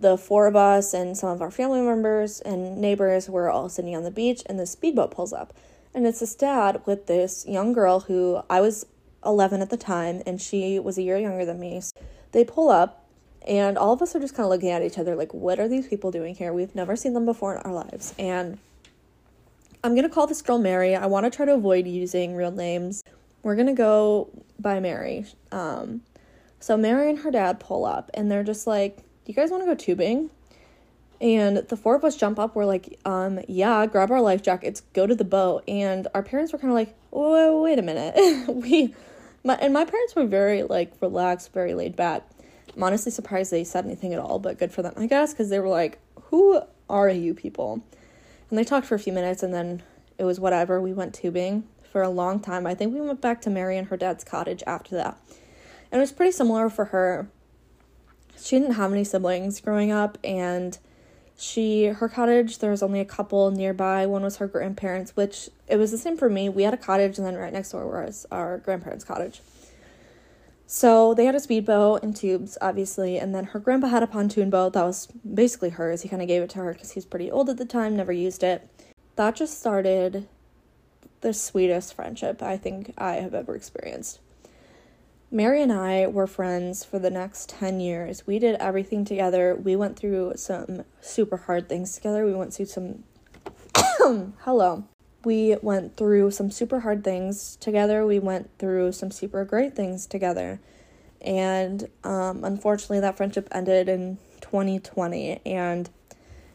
The 0.00 0.16
four 0.16 0.46
of 0.46 0.56
us 0.56 0.94
and 0.94 1.14
some 1.14 1.28
of 1.28 1.42
our 1.42 1.50
family 1.50 1.82
members 1.82 2.40
and 2.40 2.78
neighbors 2.78 3.28
were 3.28 3.50
all 3.50 3.68
sitting 3.68 3.94
on 3.94 4.04
the 4.04 4.10
beach, 4.10 4.42
and 4.46 4.58
the 4.58 4.64
speedboat 4.64 5.10
pulls 5.10 5.34
up. 5.34 5.52
And 5.92 6.06
it's 6.06 6.20
this 6.20 6.34
dad 6.34 6.80
with 6.86 7.06
this 7.06 7.44
young 7.46 7.74
girl 7.74 8.00
who 8.00 8.40
I 8.48 8.62
was 8.62 8.86
11 9.22 9.60
at 9.60 9.68
the 9.68 9.76
time, 9.76 10.22
and 10.24 10.40
she 10.40 10.78
was 10.78 10.96
a 10.96 11.02
year 11.02 11.18
younger 11.18 11.44
than 11.44 11.60
me. 11.60 11.82
So 11.82 11.92
they 12.32 12.42
pull 12.42 12.70
up, 12.70 13.04
and 13.46 13.76
all 13.76 13.92
of 13.92 14.00
us 14.00 14.16
are 14.16 14.20
just 14.20 14.34
kind 14.34 14.46
of 14.46 14.50
looking 14.50 14.70
at 14.70 14.80
each 14.80 14.96
other 14.96 15.14
like, 15.14 15.34
what 15.34 15.60
are 15.60 15.68
these 15.68 15.88
people 15.88 16.10
doing 16.10 16.36
here? 16.36 16.54
We've 16.54 16.74
never 16.74 16.96
seen 16.96 17.12
them 17.12 17.26
before 17.26 17.54
in 17.54 17.60
our 17.64 17.72
lives. 17.74 18.14
And 18.18 18.56
I'm 19.84 19.94
gonna 19.94 20.08
call 20.08 20.26
this 20.26 20.40
girl 20.40 20.58
Mary. 20.58 20.96
I 20.96 21.04
want 21.04 21.24
to 21.24 21.30
try 21.30 21.44
to 21.44 21.52
avoid 21.52 21.86
using 21.86 22.34
real 22.34 22.50
names. 22.50 23.04
We're 23.42 23.54
gonna 23.54 23.74
go 23.74 24.30
by 24.58 24.80
Mary. 24.80 25.26
Um, 25.52 26.00
so 26.58 26.78
Mary 26.78 27.10
and 27.10 27.18
her 27.18 27.30
dad 27.30 27.60
pull 27.60 27.84
up, 27.84 28.10
and 28.14 28.30
they're 28.30 28.42
just 28.42 28.66
like, 28.66 28.96
"Do 28.96 29.02
you 29.26 29.34
guys 29.34 29.50
want 29.50 29.62
to 29.62 29.66
go 29.66 29.74
tubing?" 29.74 30.30
And 31.20 31.58
the 31.58 31.76
four 31.76 31.94
of 31.96 32.02
us 32.02 32.16
jump 32.16 32.38
up. 32.38 32.56
We're 32.56 32.64
like, 32.64 32.98
um, 33.04 33.40
yeah, 33.46 33.84
grab 33.86 34.10
our 34.10 34.22
life 34.22 34.42
jackets, 34.42 34.80
go 34.94 35.06
to 35.06 35.14
the 35.14 35.24
boat. 35.24 35.64
And 35.68 36.08
our 36.14 36.22
parents 36.22 36.52
were 36.52 36.58
kind 36.58 36.70
of 36.70 36.74
like, 36.74 36.94
wait, 37.12 37.60
wait 37.60 37.78
a 37.78 37.82
minute. 37.82 38.48
we, 38.48 38.94
my, 39.44 39.54
and 39.56 39.72
my 39.72 39.84
parents 39.84 40.16
were 40.16 40.26
very 40.26 40.64
like 40.64 40.92
relaxed, 41.00 41.52
very 41.52 41.74
laid 41.74 41.94
back. 41.94 42.28
I'm 42.74 42.82
honestly 42.82 43.12
surprised 43.12 43.52
they 43.52 43.64
said 43.64 43.84
anything 43.84 44.12
at 44.12 44.18
all, 44.18 44.38
but 44.38 44.58
good 44.58 44.72
for 44.72 44.82
them, 44.82 44.94
I 44.96 45.06
guess, 45.06 45.32
because 45.32 45.50
they 45.50 45.60
were 45.60 45.68
like, 45.68 45.98
who 46.24 46.60
are 46.90 47.08
you 47.08 47.32
people? 47.32 47.82
And 48.54 48.58
they 48.60 48.64
talked 48.64 48.86
for 48.86 48.94
a 48.94 49.00
few 49.00 49.12
minutes 49.12 49.42
and 49.42 49.52
then 49.52 49.82
it 50.16 50.22
was 50.22 50.38
whatever. 50.38 50.80
We 50.80 50.92
went 50.92 51.12
tubing 51.12 51.66
for 51.90 52.02
a 52.02 52.08
long 52.08 52.38
time. 52.38 52.68
I 52.68 52.74
think 52.76 52.94
we 52.94 53.00
went 53.00 53.20
back 53.20 53.40
to 53.40 53.50
Mary 53.50 53.76
and 53.76 53.88
her 53.88 53.96
dad's 53.96 54.22
cottage 54.22 54.62
after 54.64 54.94
that. 54.94 55.18
And 55.90 55.98
it 55.98 56.02
was 56.04 56.12
pretty 56.12 56.30
similar 56.30 56.70
for 56.70 56.84
her. 56.84 57.26
She 58.40 58.56
didn't 58.56 58.74
have 58.74 58.92
any 58.92 59.02
siblings 59.02 59.60
growing 59.60 59.90
up 59.90 60.18
and 60.22 60.78
she 61.36 61.86
her 61.86 62.08
cottage 62.08 62.58
there 62.58 62.70
was 62.70 62.80
only 62.80 63.00
a 63.00 63.04
couple 63.04 63.50
nearby 63.50 64.06
one 64.06 64.22
was 64.22 64.36
her 64.36 64.46
grandparents 64.46 65.16
which 65.16 65.50
it 65.66 65.74
was 65.76 65.90
the 65.90 65.98
same 65.98 66.16
for 66.16 66.30
me 66.30 66.48
we 66.48 66.62
had 66.62 66.72
a 66.72 66.76
cottage 66.76 67.18
and 67.18 67.26
then 67.26 67.34
right 67.34 67.52
next 67.52 67.72
door 67.72 67.88
was 67.88 68.24
our 68.30 68.58
grandparents 68.58 69.02
cottage 69.02 69.40
so 70.66 71.14
they 71.14 71.26
had 71.26 71.34
a 71.34 71.40
speedboat 71.40 72.02
and 72.02 72.16
tubes, 72.16 72.56
obviously, 72.60 73.18
and 73.18 73.34
then 73.34 73.44
her 73.44 73.58
grandpa 73.58 73.88
had 73.88 74.02
a 74.02 74.06
pontoon 74.06 74.50
boat 74.50 74.72
that 74.72 74.84
was 74.84 75.06
basically 75.06 75.70
hers. 75.70 76.02
He 76.02 76.08
kind 76.08 76.22
of 76.22 76.28
gave 76.28 76.42
it 76.42 76.50
to 76.50 76.58
her 76.58 76.72
because 76.72 76.92
he 76.92 76.98
was 76.98 77.04
pretty 77.04 77.30
old 77.30 77.50
at 77.50 77.58
the 77.58 77.64
time, 77.64 77.96
never 77.96 78.12
used 78.12 78.42
it. 78.42 78.68
That 79.16 79.36
just 79.36 79.60
started 79.60 80.26
the 81.20 81.34
sweetest 81.34 81.94
friendship 81.94 82.42
I 82.42 82.56
think 82.56 82.92
I 82.98 83.14
have 83.14 83.34
ever 83.34 83.54
experienced. 83.54 84.20
Mary 85.30 85.62
and 85.62 85.72
I 85.72 86.06
were 86.06 86.26
friends 86.26 86.84
for 86.84 86.98
the 86.98 87.10
next 87.10 87.48
10 87.48 87.80
years. 87.80 88.26
We 88.26 88.38
did 88.38 88.56
everything 88.56 89.04
together. 89.04 89.54
We 89.56 89.74
went 89.74 89.98
through 89.98 90.34
some 90.36 90.84
super 91.00 91.36
hard 91.36 91.68
things 91.68 91.94
together. 91.94 92.24
We 92.24 92.34
went 92.34 92.54
through 92.54 92.66
some. 92.66 93.04
Hello. 94.44 94.84
We 95.24 95.56
went 95.62 95.96
through 95.96 96.30
some 96.32 96.50
super 96.50 96.80
hard 96.80 97.04
things 97.04 97.56
together. 97.56 98.06
We 98.06 98.18
went 98.18 98.50
through 98.58 98.92
some 98.92 99.10
super 99.10 99.44
great 99.44 99.74
things 99.74 100.06
together. 100.06 100.60
And 101.20 101.88
um, 102.02 102.44
unfortunately, 102.44 103.00
that 103.00 103.16
friendship 103.16 103.48
ended 103.50 103.88
in 103.88 104.18
2020. 104.42 105.40
And 105.46 105.88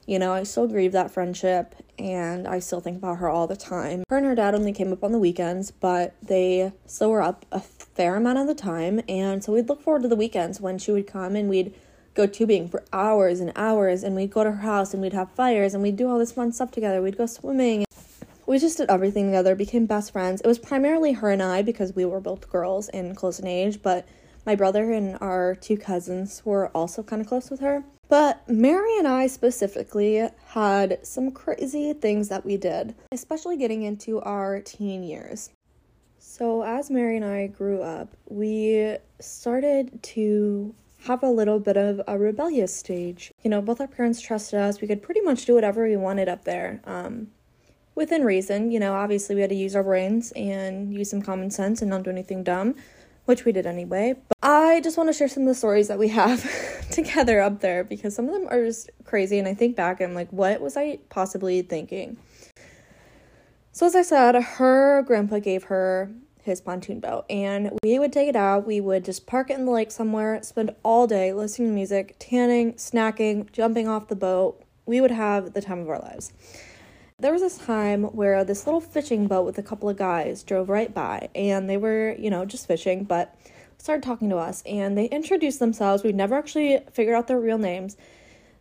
you 0.10 0.18
know, 0.18 0.34
I 0.34 0.42
still 0.42 0.68
grieve 0.68 0.94
that 0.94 1.12
friendship 1.12 1.76
and 2.00 2.48
I 2.48 2.58
still 2.58 2.80
think 2.80 2.98
about 2.98 3.20
her 3.20 3.30
all 3.30 3.46
the 3.46 3.56
time. 3.56 4.04
Her 4.10 4.18
and 4.18 4.26
her 4.26 4.34
dad 4.34 4.56
only 4.56 4.74
came 4.74 4.92
up 4.92 5.04
on 5.04 5.12
the 5.12 5.20
weekends, 5.20 5.70
but 5.70 6.16
they 6.20 6.72
still 6.88 7.12
were 7.12 7.22
up 7.22 7.46
a 7.52 7.60
fair 7.60 8.16
amount 8.16 8.40
of 8.40 8.48
the 8.48 8.56
time. 8.56 9.02
And 9.08 9.44
so 9.44 9.54
we'd 9.54 9.70
look 9.70 9.84
forward 9.84 10.02
to 10.02 10.08
the 10.08 10.16
weekends 10.16 10.60
when 10.60 10.80
she 10.80 10.92
would 10.92 11.06
come 11.06 11.36
and 11.36 11.48
we'd 11.48 11.76
go 12.16 12.26
tubing 12.26 12.68
for 12.68 12.84
hours 12.92 13.40
and 13.40 13.52
hours 13.56 14.02
and 14.02 14.16
we'd 14.16 14.32
go 14.32 14.44
to 14.44 14.50
her 14.50 14.64
house 14.64 14.96
and 14.96 15.02
we'd 15.04 15.14
have 15.14 15.30
fires 15.34 15.76
and 15.76 15.84
we'd 15.84 15.96
do 15.96 16.10
all 16.10 16.18
this 16.18 16.32
fun 16.32 16.52
stuff 16.52 16.72
together. 16.72 17.04
We'd 17.04 17.16
go 17.16 17.28
swimming. 17.28 17.86
We 18.50 18.58
just 18.58 18.78
did 18.78 18.90
everything 18.90 19.28
together, 19.28 19.54
became 19.54 19.86
best 19.86 20.12
friends. 20.12 20.42
It 20.42 20.48
was 20.48 20.58
primarily 20.58 21.14
her 21.14 21.30
and 21.30 21.44
I 21.44 21.62
because 21.62 21.94
we 21.94 22.04
were 22.04 22.20
both 22.20 22.50
girls 22.50 22.90
and 22.90 23.16
close 23.16 23.40
in 23.40 23.46
age, 23.46 23.84
but 23.84 24.08
my 24.44 24.56
brother 24.56 24.92
and 24.92 25.20
our 25.22 25.54
two 25.54 25.78
cousins 25.78 26.42
were 26.44 26.70
also 26.70 27.04
kind 27.04 27.22
of 27.22 27.28
close 27.28 27.52
with 27.52 27.60
her. 27.60 27.84
But 28.08 28.50
Mary 28.50 28.98
and 28.98 29.08
I 29.08 29.28
specifically 29.28 30.28
had 30.48 30.98
some 31.06 31.30
crazy 31.30 31.94
things 31.94 32.30
that 32.30 32.44
we 32.44 32.58
did, 32.58 32.96
especially 33.12 33.56
getting 33.56 33.84
into 33.84 34.20
our 34.22 34.62
teen 34.62 35.04
years. 35.04 35.52
So, 36.18 36.64
as 36.64 36.90
Mary 36.90 37.18
and 37.18 37.26
I 37.26 37.46
grew 37.46 37.84
up, 37.84 38.18
we 38.30 38.98
started 39.20 40.02
to 40.02 40.74
have 41.04 41.22
a 41.22 41.30
little 41.30 41.60
bit 41.60 41.78
of 41.78 42.02
a 42.08 42.18
rebellious 42.18 42.76
stage. 42.76 43.32
You 43.44 43.52
know, 43.52 43.62
both 43.62 43.80
our 43.80 43.88
parents 43.88 44.20
trusted 44.20 44.60
us. 44.60 44.82
We 44.82 44.88
could 44.88 45.04
pretty 45.04 45.22
much 45.22 45.46
do 45.46 45.54
whatever 45.54 45.88
we 45.88 45.98
wanted 45.98 46.28
up 46.28 46.46
there. 46.46 46.82
Um, 46.86 47.28
within 48.00 48.24
reason, 48.24 48.72
you 48.72 48.80
know, 48.80 48.96
obviously 48.96 49.36
we 49.36 49.42
had 49.42 49.52
to 49.52 49.56
use 49.56 49.76
our 49.76 49.84
brains 49.84 50.32
and 50.32 50.92
use 50.94 51.12
some 51.12 51.22
common 51.22 51.52
sense 51.52 51.82
and 51.82 51.90
not 51.92 52.02
do 52.02 52.10
anything 52.10 52.44
dumb 52.44 52.74
which 53.30 53.46
we 53.46 53.52
did 53.52 53.68
anyway. 53.68 54.16
But 54.28 54.38
I 54.42 54.82
just 54.82 54.98
want 54.98 55.08
to 55.08 55.14
share 55.14 55.28
some 55.28 55.44
of 55.44 55.50
the 55.50 55.54
stories 55.54 55.88
that 55.88 56.00
we 56.00 56.08
have 56.08 56.44
together 56.92 57.40
up 57.40 57.60
there 57.60 57.84
because 57.84 58.16
some 58.16 58.28
of 58.28 58.34
them 58.34 58.48
are 58.50 58.66
just 58.66 58.90
crazy. 59.06 59.38
And 59.38 59.48
I 59.48 59.54
think 59.54 59.76
back 59.76 60.02
and 60.02 60.10
I'm 60.10 60.16
like, 60.16 60.32
what 60.32 60.60
was 60.60 60.76
I 60.76 60.98
possibly 61.10 61.62
thinking? 61.62 62.18
So, 63.72 63.86
as 63.86 63.96
I 63.96 64.02
said, 64.02 64.34
her 64.34 65.04
grandpa 65.04 65.38
gave 65.38 65.66
her 65.66 66.12
his 66.42 66.60
pontoon 66.60 67.00
boat, 67.00 67.26
and 67.30 67.78
we 67.84 68.00
would 68.00 68.12
take 68.12 68.28
it 68.28 68.36
out. 68.36 68.66
We 68.66 68.82
would 68.82 69.06
just 69.06 69.28
park 69.28 69.52
it 69.52 69.60
in 69.60 69.66
the 69.66 69.72
lake 69.72 69.92
somewhere, 69.92 70.42
spend 70.42 70.74
all 70.84 71.06
day 71.06 71.32
listening 71.32 71.70
to 71.70 71.76
music, 71.76 72.16
tanning, 72.18 72.74
snacking, 72.74 73.52
jumping 73.52 73.88
off 73.88 74.08
the 74.08 74.16
boat. 74.16 74.60
We 74.88 75.02
would 75.02 75.12
have 75.12 75.54
the 75.54 75.62
time 75.62 75.80
of 75.80 75.90
our 75.90 76.00
lives. 76.00 76.34
There 77.22 77.34
was 77.34 77.42
this 77.42 77.58
time 77.58 78.04
where 78.04 78.46
this 78.46 78.66
little 78.66 78.80
fishing 78.80 79.28
boat 79.28 79.46
with 79.46 79.58
a 79.58 79.64
couple 79.64 79.90
of 79.90 79.98
guys 79.98 80.42
drove 80.42 80.70
right 80.70 80.94
by, 80.94 81.28
and 81.36 81.70
they 81.70 81.76
were, 81.76 82.16
you 82.18 82.30
know, 82.30 82.46
just 82.46 82.66
fishing, 82.66 83.04
but 83.04 83.36
started 83.78 84.04
talking 84.04 84.30
to 84.30 84.38
us, 84.38 84.64
and 84.66 84.98
they 84.98 85.06
introduced 85.06 85.60
themselves. 85.60 86.02
We 86.02 86.14
never 86.14 86.36
actually 86.36 86.80
figured 86.94 87.16
out 87.16 87.28
their 87.28 87.40
real 87.40 87.58
names. 87.58 87.98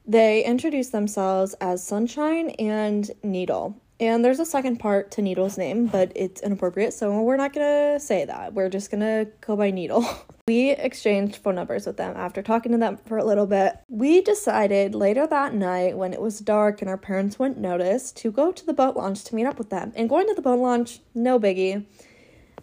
They 0.04 0.44
introduced 0.44 0.90
themselves 0.90 1.54
as 1.60 1.86
Sunshine 1.86 2.50
and 2.58 3.08
Needle. 3.22 3.80
And 4.00 4.24
there's 4.24 4.38
a 4.38 4.46
second 4.46 4.76
part 4.78 5.10
to 5.12 5.22
Needle's 5.22 5.58
name, 5.58 5.86
but 5.86 6.12
it's 6.14 6.40
inappropriate, 6.40 6.94
so 6.94 7.20
we're 7.22 7.36
not 7.36 7.52
gonna 7.52 7.98
say 7.98 8.24
that. 8.24 8.54
We're 8.54 8.68
just 8.68 8.92
gonna 8.92 9.26
go 9.40 9.56
by 9.56 9.72
Needle. 9.72 10.06
we 10.46 10.70
exchanged 10.70 11.36
phone 11.36 11.56
numbers 11.56 11.84
with 11.84 11.96
them 11.96 12.16
after 12.16 12.40
talking 12.40 12.70
to 12.72 12.78
them 12.78 12.98
for 13.06 13.18
a 13.18 13.24
little 13.24 13.46
bit. 13.46 13.76
We 13.88 14.20
decided 14.20 14.94
later 14.94 15.26
that 15.26 15.52
night, 15.52 15.96
when 15.96 16.12
it 16.12 16.20
was 16.20 16.38
dark 16.38 16.80
and 16.80 16.88
our 16.88 16.96
parents 16.96 17.40
wouldn't 17.40 17.58
notice, 17.58 18.12
to 18.12 18.30
go 18.30 18.52
to 18.52 18.64
the 18.64 18.72
boat 18.72 18.94
launch 18.94 19.24
to 19.24 19.34
meet 19.34 19.46
up 19.46 19.58
with 19.58 19.70
them. 19.70 19.92
And 19.96 20.08
going 20.08 20.28
to 20.28 20.34
the 20.34 20.42
boat 20.42 20.60
launch, 20.60 21.00
no 21.12 21.40
biggie. 21.40 21.84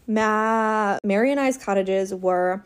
Ma- 0.08 1.00
Mary 1.04 1.32
and 1.32 1.40
I's 1.40 1.58
cottages 1.58 2.14
were, 2.14 2.64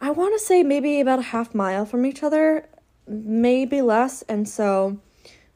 I 0.00 0.10
wanna 0.10 0.38
say, 0.38 0.62
maybe 0.62 1.00
about 1.00 1.18
a 1.18 1.22
half 1.22 1.52
mile 1.52 1.84
from 1.84 2.06
each 2.06 2.22
other, 2.22 2.68
maybe 3.08 3.82
less, 3.82 4.22
and 4.22 4.48
so 4.48 5.00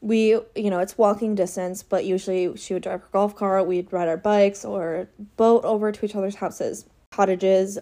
we, 0.01 0.39
you 0.55 0.69
know, 0.69 0.79
it's 0.79 0.97
walking 0.97 1.35
distance, 1.35 1.83
but 1.83 2.05
usually 2.05 2.57
she 2.57 2.73
would 2.73 2.83
drive 2.83 3.01
her 3.01 3.07
golf 3.13 3.35
cart, 3.35 3.67
we'd 3.67 3.93
ride 3.93 4.07
our 4.07 4.17
bikes 4.17 4.65
or 4.65 5.07
boat 5.37 5.63
over 5.63 5.91
to 5.91 6.05
each 6.05 6.15
other's 6.15 6.35
houses. 6.35 6.85
Cottages 7.11 7.77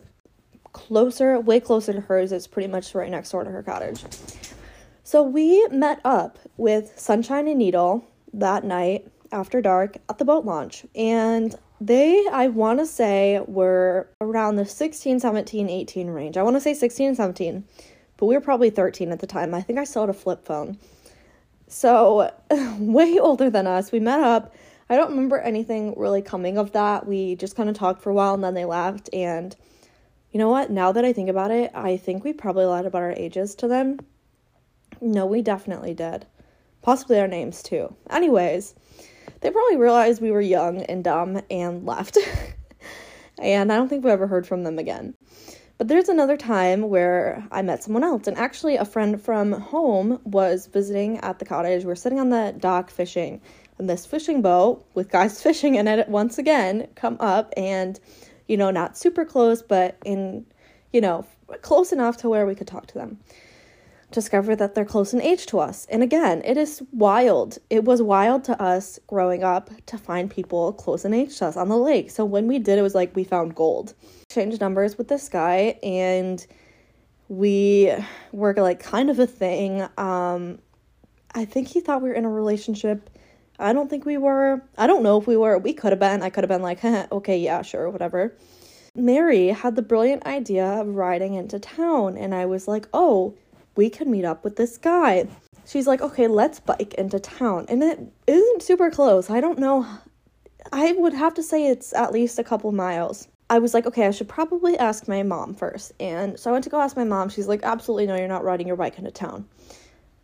closer, 0.73 1.39
way 1.39 1.59
closer 1.59 1.93
to 1.93 2.01
hers, 2.01 2.31
it's 2.31 2.47
pretty 2.47 2.67
much 2.67 2.93
right 2.93 3.09
next 3.09 3.31
door 3.31 3.43
to 3.43 3.49
her 3.49 3.63
cottage. 3.63 4.03
So 5.03 5.23
we 5.23 5.65
met 5.67 6.01
up 6.05 6.37
with 6.57 6.93
Sunshine 6.99 7.47
and 7.47 7.57
Needle 7.57 8.05
that 8.33 8.63
night 8.63 9.07
after 9.31 9.61
dark 9.61 9.97
at 10.09 10.17
the 10.17 10.25
boat 10.25 10.45
launch. 10.45 10.85
And 10.95 11.55
they, 11.81 12.27
I 12.31 12.49
want 12.49 12.79
to 12.79 12.85
say, 12.85 13.41
were 13.47 14.07
around 14.21 14.57
the 14.57 14.65
16, 14.65 15.19
17, 15.19 15.69
18 15.69 16.07
range. 16.09 16.37
I 16.37 16.43
want 16.43 16.57
to 16.57 16.61
say 16.61 16.73
16 16.73 17.07
and 17.07 17.17
17, 17.17 17.63
but 18.17 18.25
we 18.25 18.35
were 18.35 18.41
probably 18.41 18.69
13 18.69 19.11
at 19.11 19.19
the 19.19 19.27
time. 19.27 19.53
I 19.53 19.61
think 19.61 19.79
I 19.79 19.85
still 19.85 20.03
had 20.03 20.09
a 20.09 20.13
flip 20.13 20.45
phone. 20.45 20.77
So, 21.69 22.33
way 22.79 23.19
older 23.19 23.49
than 23.49 23.67
us. 23.67 23.91
We 23.91 23.99
met 23.99 24.19
up. 24.19 24.55
I 24.89 24.95
don't 24.95 25.11
remember 25.11 25.37
anything 25.37 25.93
really 25.95 26.23
coming 26.23 26.57
of 26.57 26.71
that. 26.71 27.05
We 27.05 27.35
just 27.35 27.55
kind 27.55 27.69
of 27.69 27.75
talked 27.75 28.01
for 28.01 28.09
a 28.09 28.13
while 28.13 28.33
and 28.33 28.43
then 28.43 28.55
they 28.55 28.65
left. 28.65 29.07
And 29.13 29.55
you 30.31 30.39
know 30.39 30.49
what? 30.49 30.71
Now 30.71 30.91
that 30.91 31.05
I 31.05 31.13
think 31.13 31.29
about 31.29 31.51
it, 31.51 31.69
I 31.75 31.95
think 31.95 32.23
we 32.23 32.33
probably 32.33 32.65
lied 32.65 32.87
about 32.87 33.03
our 33.03 33.11
ages 33.11 33.53
to 33.55 33.67
them. 33.67 33.99
No, 34.99 35.27
we 35.27 35.43
definitely 35.43 35.93
did. 35.93 36.25
Possibly 36.81 37.19
our 37.19 37.27
names 37.27 37.61
too. 37.61 37.95
Anyways, 38.09 38.73
they 39.41 39.51
probably 39.51 39.77
realized 39.77 40.23
we 40.23 40.31
were 40.31 40.41
young 40.41 40.81
and 40.81 41.03
dumb 41.03 41.39
and 41.51 41.85
left. 41.85 42.17
and 43.39 43.71
I 43.71 43.75
don't 43.75 43.89
think 43.89 44.03
we 44.03 44.09
ever 44.09 44.25
heard 44.25 44.47
from 44.47 44.63
them 44.63 44.79
again. 44.79 45.13
But 45.79 45.87
there's 45.87 46.09
another 46.09 46.35
time 46.35 46.89
where 46.89 47.47
I 47.53 47.61
met 47.61 47.81
someone 47.81 48.03
else, 48.03 48.27
and 48.27 48.37
actually, 48.37 48.75
a 48.75 48.83
friend 48.83 49.19
from 49.19 49.53
home 49.53 50.19
was 50.25 50.67
visiting 50.67 51.19
at 51.19 51.39
the 51.39 51.45
cottage. 51.45 51.85
We 51.85 51.91
are 51.93 51.95
sitting 51.95 52.19
on 52.19 52.31
the 52.31 52.53
dock 52.59 52.91
fishing, 52.91 53.39
and 53.77 53.89
this 53.89 54.05
fishing 54.05 54.41
boat 54.41 54.85
with 54.93 55.09
guys 55.09 55.41
fishing 55.43 55.75
in 55.75 55.87
it 55.87 56.09
once 56.09 56.37
again 56.37 56.89
come 56.95 57.15
up, 57.21 57.53
and 57.55 57.97
you 58.45 58.57
know, 58.57 58.71
not 58.71 58.97
super 58.97 59.23
close, 59.23 59.61
but 59.61 59.97
in 60.03 60.45
you 60.91 60.99
know, 60.99 61.25
close 61.61 61.93
enough 61.93 62.17
to 62.17 62.29
where 62.29 62.45
we 62.45 62.55
could 62.55 62.67
talk 62.67 62.87
to 62.87 62.95
them 62.95 63.17
discover 64.11 64.55
that 64.55 64.75
they're 64.75 64.85
close 64.85 65.13
in 65.13 65.21
age 65.21 65.45
to 65.47 65.59
us. 65.59 65.85
And 65.89 66.01
again, 66.01 66.41
it 66.43 66.57
is 66.57 66.81
wild. 66.91 67.57
It 67.69 67.83
was 67.83 68.01
wild 68.01 68.43
to 68.45 68.61
us 68.61 68.99
growing 69.07 69.43
up 69.43 69.69
to 69.87 69.97
find 69.97 70.29
people 70.29 70.73
close 70.73 71.05
in 71.05 71.13
age 71.13 71.37
to 71.37 71.45
us 71.45 71.57
on 71.57 71.69
the 71.69 71.77
lake. 71.77 72.09
So 72.11 72.25
when 72.25 72.47
we 72.47 72.59
did, 72.59 72.79
it 72.79 72.81
was 72.81 72.95
like 72.95 73.15
we 73.15 73.23
found 73.23 73.55
gold. 73.55 73.93
Changed 74.31 74.61
numbers 74.61 74.97
with 74.97 75.07
this 75.07 75.29
guy 75.29 75.79
and 75.83 76.45
we 77.27 77.93
were 78.31 78.53
like 78.55 78.79
kind 78.79 79.09
of 79.09 79.19
a 79.19 79.27
thing. 79.27 79.87
Um 79.97 80.59
I 81.33 81.45
think 81.45 81.67
he 81.67 81.79
thought 81.79 82.01
we 82.01 82.09
were 82.09 82.15
in 82.15 82.25
a 82.25 82.29
relationship. 82.29 83.09
I 83.59 83.73
don't 83.73 83.89
think 83.89 84.05
we 84.05 84.17
were. 84.17 84.61
I 84.77 84.87
don't 84.87 85.03
know 85.03 85.19
if 85.19 85.27
we 85.27 85.37
were. 85.37 85.57
We 85.57 85.73
could 85.73 85.91
have 85.91 85.99
been. 85.99 86.23
I 86.23 86.29
could 86.29 86.43
have 86.43 86.49
been 86.49 86.61
like, 86.61 86.83
okay, 86.83 87.37
yeah, 87.37 87.61
sure, 87.61 87.89
whatever. 87.89 88.35
Mary 88.95 89.47
had 89.49 89.75
the 89.75 89.81
brilliant 89.81 90.25
idea 90.25 90.65
of 90.65 90.87
riding 90.95 91.35
into 91.35 91.59
town, 91.59 92.17
and 92.17 92.33
I 92.33 92.45
was 92.45 92.67
like, 92.67 92.87
oh, 92.93 93.35
we 93.79 93.89
could 93.89 94.09
meet 94.09 94.25
up 94.25 94.43
with 94.43 94.57
this 94.57 94.77
guy. 94.77 95.25
She's 95.65 95.87
like, 95.87 96.01
okay, 96.01 96.27
let's 96.27 96.59
bike 96.59 96.95
into 96.95 97.17
town. 97.17 97.65
And 97.69 97.81
it 97.81 97.97
isn't 98.27 98.61
super 98.61 98.91
close. 98.91 99.29
I 99.29 99.39
don't 99.39 99.57
know. 99.57 99.87
I 100.73 100.91
would 100.91 101.13
have 101.13 101.33
to 101.35 101.43
say 101.43 101.65
it's 101.65 101.93
at 101.93 102.11
least 102.11 102.39
a 102.39 102.43
couple 102.43 102.73
miles. 102.73 103.29
I 103.49 103.59
was 103.59 103.73
like, 103.73 103.85
okay, 103.85 104.05
I 104.05 104.11
should 104.11 104.27
probably 104.27 104.77
ask 104.77 105.07
my 105.07 105.23
mom 105.23 105.53
first. 105.53 105.93
And 105.97 106.37
so 106.37 106.49
I 106.49 106.53
went 106.53 106.65
to 106.65 106.69
go 106.69 106.81
ask 106.81 106.97
my 106.97 107.05
mom. 107.05 107.29
She's 107.29 107.47
like, 107.47 107.63
absolutely 107.63 108.07
no, 108.07 108.17
you're 108.17 108.27
not 108.27 108.43
riding 108.43 108.67
your 108.67 108.75
bike 108.75 108.97
into 108.97 109.11
town. 109.11 109.47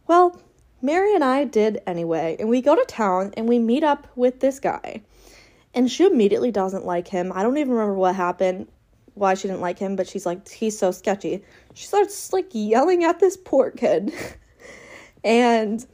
Well, 0.06 0.38
Mary 0.82 1.16
and 1.16 1.24
I 1.24 1.46
did 1.46 1.80
anyway. 1.88 2.36
And 2.38 2.50
we 2.50 2.62
go 2.62 2.76
to 2.76 2.84
town 2.84 3.34
and 3.38 3.48
we 3.48 3.58
meet 3.58 3.86
up 3.86 4.06
with 4.18 4.42
this 4.42 4.60
guy. 4.60 5.02
And 5.74 5.90
she 5.90 6.06
immediately 6.06 6.52
doesn't 6.52 6.86
like 6.86 7.08
him. 7.08 7.32
I 7.34 7.42
don't 7.42 7.58
even 7.58 7.72
remember 7.72 7.96
what 7.96 8.18
happened 8.18 8.68
why 9.16 9.34
she 9.34 9.48
didn't 9.48 9.62
like 9.62 9.80
him, 9.80 9.96
but 9.96 10.08
she's 10.08 10.26
like, 10.26 10.48
he's 10.48 10.78
so 10.78 10.92
sketchy. 10.92 11.44
She 11.74 11.88
starts 11.88 12.32
like 12.32 12.48
yelling 12.52 13.04
at 13.04 13.20
this 13.20 13.38
poor 13.38 13.72
kid. 13.72 14.14
and 15.24 15.86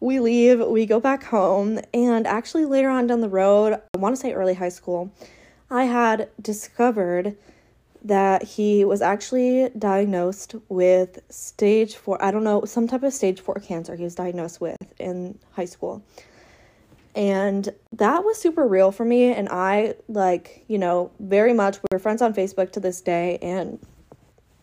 we 0.00 0.20
leave, 0.20 0.60
we 0.60 0.84
go 0.86 1.00
back 1.00 1.24
home, 1.24 1.80
and 1.94 2.26
actually 2.26 2.64
later 2.64 2.90
on 2.90 3.06
down 3.06 3.20
the 3.20 3.28
road, 3.28 3.80
I 3.94 3.98
want 3.98 4.14
to 4.14 4.20
say 4.20 4.32
early 4.32 4.54
high 4.54 4.68
school, 4.68 5.12
I 5.70 5.84
had 5.84 6.28
discovered 6.40 7.36
that 8.04 8.42
he 8.42 8.84
was 8.84 9.02
actually 9.02 9.68
diagnosed 9.70 10.54
with 10.68 11.20
stage 11.28 11.96
four, 11.96 12.22
I 12.22 12.30
don't 12.30 12.44
know, 12.44 12.64
some 12.64 12.86
type 12.86 13.02
of 13.02 13.12
stage 13.12 13.40
four 13.40 13.56
cancer 13.56 13.96
he 13.96 14.04
was 14.04 14.14
diagnosed 14.14 14.60
with 14.60 14.76
in 14.98 15.38
high 15.52 15.64
school. 15.64 16.04
And 17.16 17.70
that 17.92 18.24
was 18.24 18.38
super 18.38 18.68
real 18.68 18.92
for 18.92 19.04
me. 19.04 19.32
And 19.32 19.48
I, 19.48 19.94
like, 20.06 20.64
you 20.68 20.78
know, 20.78 21.10
very 21.18 21.54
much, 21.54 21.78
we're 21.90 21.98
friends 21.98 22.20
on 22.20 22.34
Facebook 22.34 22.72
to 22.72 22.80
this 22.80 23.00
day. 23.00 23.38
And 23.40 23.78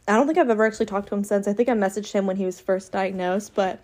I 0.07 0.13
don't 0.13 0.27
think 0.27 0.37
I've 0.37 0.51
ever 0.51 0.63
actually 0.63 0.85
talked 0.85 1.09
to 1.09 1.15
him 1.15 1.23
since. 1.23 1.47
I 1.47 1.53
think 1.53 1.67
I 1.67 1.73
messaged 1.73 2.11
him 2.11 2.27
when 2.27 2.35
he 2.35 2.45
was 2.45 2.59
first 2.59 2.91
diagnosed, 2.91 3.55
but 3.55 3.83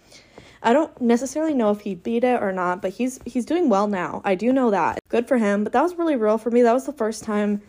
I 0.62 0.74
don't 0.74 1.00
necessarily 1.02 1.54
know 1.54 1.72
if 1.72 1.82
he 1.82 1.96
beat 1.96 2.24
it 2.24 2.42
or 2.42 2.52
not, 2.52 2.82
but 2.82 2.92
he's 2.92 3.20
he's 3.26 3.46
doing 3.46 3.70
well 3.70 3.88
now. 3.88 4.22
I 4.26 4.36
do 4.36 4.52
know 4.52 4.72
that. 4.72 5.00
Good 5.08 5.28
for 5.28 5.38
him, 5.38 5.64
but 5.64 5.74
that 5.74 5.82
was 5.82 5.96
really 5.96 6.18
real 6.18 6.38
for 6.38 6.52
me. 6.52 6.62
That 6.62 6.74
was 6.74 6.86
the 6.86 6.94
first 6.94 7.24
time 7.24 7.62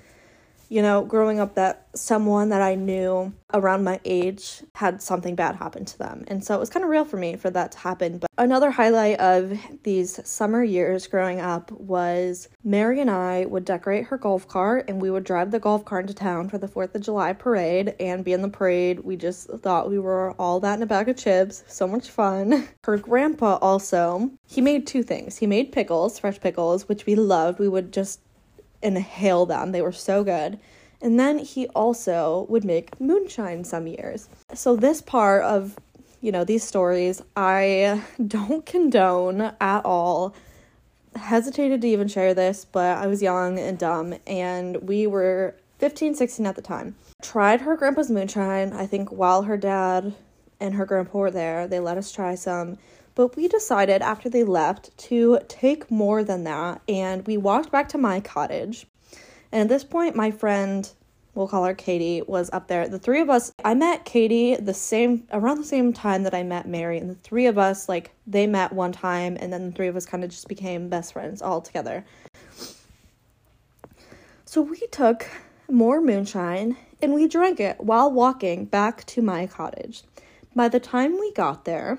you 0.71 0.81
know, 0.83 1.05
growing 1.05 1.41
up 1.41 1.57
that 1.57 1.89
someone 1.97 2.49
that 2.51 2.63
I 2.63 2.77
knew 2.77 3.35
around 3.53 3.83
my 3.83 3.99
age 4.05 4.63
had 4.77 5.03
something 5.03 5.35
bad 5.35 5.57
happen 5.57 5.85
to 5.85 5.99
them. 5.99 6.25
And 6.29 6.45
so 6.45 6.55
it 6.55 6.61
was 6.61 6.71
kind 6.71 6.85
of 6.85 6.91
real 6.91 7.05
for 7.05 7.17
me 7.17 7.35
for 7.35 7.51
that 7.51 7.73
to 7.73 7.79
happen. 7.79 8.19
But 8.19 8.31
another 8.39 8.71
highlight 8.71 9.19
of 9.19 9.59
these 9.83 10.21
summer 10.29 10.63
years 10.63 11.09
growing 11.09 11.41
up 11.41 11.73
was 11.73 12.49
Mary 12.63 13.01
and 13.01 13.11
I 13.11 13.47
would 13.47 13.65
decorate 13.65 14.07
her 14.07 14.17
golf 14.17 14.47
cart 14.47 14.85
and 14.89 15.03
we 15.03 15.11
would 15.11 15.25
drive 15.25 15.51
the 15.51 15.59
golf 15.59 15.85
cart 15.85 16.05
into 16.05 16.15
town 16.15 16.49
for 16.49 16.59
the 16.59 16.69
4th 16.69 16.95
of 16.95 17.03
July 17.03 17.33
parade 17.33 17.97
and 17.99 18.25
be 18.25 18.33
in 18.33 18.43
the 18.43 18.49
parade. 18.49 19.01
We 19.01 19.17
just 19.17 19.49
thought 19.49 19.91
we 19.91 19.99
were 19.99 20.33
all 20.39 20.61
that 20.61 20.77
in 20.77 20.83
a 20.85 20.87
bag 20.87 21.09
of 21.09 21.17
chips. 21.17 21.65
So 21.67 21.89
much 21.89 22.11
fun. 22.11 22.69
Her 22.85 22.97
grandpa 22.97 23.59
also, 23.61 24.31
he 24.47 24.61
made 24.61 24.87
two 24.87 25.03
things. 25.03 25.39
He 25.39 25.49
made 25.49 25.73
pickles, 25.73 26.21
fresh 26.21 26.39
pickles, 26.39 26.89
which 26.89 27.07
we 27.07 27.17
loved. 27.17 27.59
We 27.59 27.69
would 27.69 27.93
just 27.93 28.21
inhale 28.83 29.47
them. 29.47 29.73
They 29.73 29.83
were 29.83 29.93
so 29.93 30.25
good. 30.25 30.59
And 31.03 31.19
then 31.19 31.39
he 31.39 31.67
also 31.69 32.47
would 32.49 32.65
make 32.65 33.01
moonshine 33.01 33.65
some 33.65 33.87
years. 33.87 34.29
So 34.55 34.77
this 34.77 35.01
part 35.01 35.45
of, 35.45 35.77
you 36.21 36.31
know, 36.31 36.45
these 36.45 36.63
stories, 36.63 37.23
I 37.37 38.03
don't 38.27 38.67
condone 38.67 39.53
at 39.61 39.85
all. 39.85 40.35
Hesitated 41.17 41.81
to 41.81 41.89
even 41.89 42.07
share 42.07 42.35
this, 42.35 42.65
but 42.65 42.99
I 42.99 43.07
was 43.07 43.23
young 43.23 43.59
and 43.59 43.79
dumb 43.79 44.15
and 44.27 44.77
we 44.77 45.07
were 45.07 45.57
15, 45.79 46.15
16 46.15 46.47
at 46.47 46.55
the 46.55 46.63
time. 46.63 46.95
Tried 47.23 47.63
her 47.63 47.77
grandpa's 47.77 48.11
moonshine, 48.11 48.73
I 48.73 48.87
think 48.87 49.11
while 49.11 49.43
her 49.43 49.57
dad 49.57 50.15
and 50.61 50.75
her 50.75 50.85
grandpa 50.85 51.19
were 51.19 51.31
there. 51.31 51.67
They 51.67 51.81
let 51.81 51.99
us 51.99 52.13
try 52.13 52.35
some. 52.35 52.79
But 53.21 53.37
we 53.37 53.49
decided 53.49 54.01
after 54.01 54.31
they 54.31 54.45
left 54.45 54.97
to 54.97 55.41
take 55.47 55.91
more 55.91 56.25
than 56.25 56.45
that, 56.45 56.81
and 56.89 57.27
we 57.27 57.37
walked 57.37 57.71
back 57.71 57.87
to 57.91 57.99
my 57.99 58.19
cottage. 58.19 58.87
And 59.53 59.61
at 59.61 59.69
this 59.69 59.85
point, 59.85 60.17
my 60.17 60.31
friend, 60.31 60.91
we'll 61.35 61.47
call 61.47 61.67
her 61.67 61.75
Katie, 61.75 62.23
was 62.23 62.49
up 62.51 62.67
there. 62.69 62.89
The 62.89 62.99
three 62.99 63.21
of 63.21 63.29
us, 63.29 63.53
I 63.63 63.75
met 63.75 64.07
Katie 64.07 64.57
the 64.57 64.73
same 64.73 65.25
around 65.33 65.59
the 65.59 65.65
same 65.65 65.93
time 65.93 66.23
that 66.23 66.33
I 66.33 66.43
met 66.45 66.67
Mary, 66.67 66.97
and 66.97 67.11
the 67.11 67.15
three 67.15 67.45
of 67.45 67.59
us, 67.59 67.91
like, 67.91 68.11
they 68.27 68.47
met 68.47 68.73
one 68.73 68.91
time, 68.91 69.37
and 69.39 69.53
then 69.53 69.67
the 69.67 69.77
three 69.77 69.89
of 69.89 69.97
us 69.97 70.07
kind 70.07 70.25
of 70.25 70.31
just 70.31 70.49
became 70.49 70.89
best 70.89 71.13
friends 71.13 71.43
all 71.43 71.61
together. 71.61 72.07
So 74.47 74.63
we 74.63 74.79
took 74.93 75.29
more 75.69 76.01
moonshine 76.01 76.79
and 77.03 77.13
we 77.13 77.29
drank 77.29 77.61
it 77.61 77.81
while 77.81 78.11
walking 78.11 78.65
back 78.65 79.05
to 79.09 79.21
my 79.21 79.47
cottage. 79.47 80.05
By 80.57 80.69
the 80.69 80.81
time 80.81 81.21
we 81.21 81.35
got 81.35 81.67
there, 81.67 81.99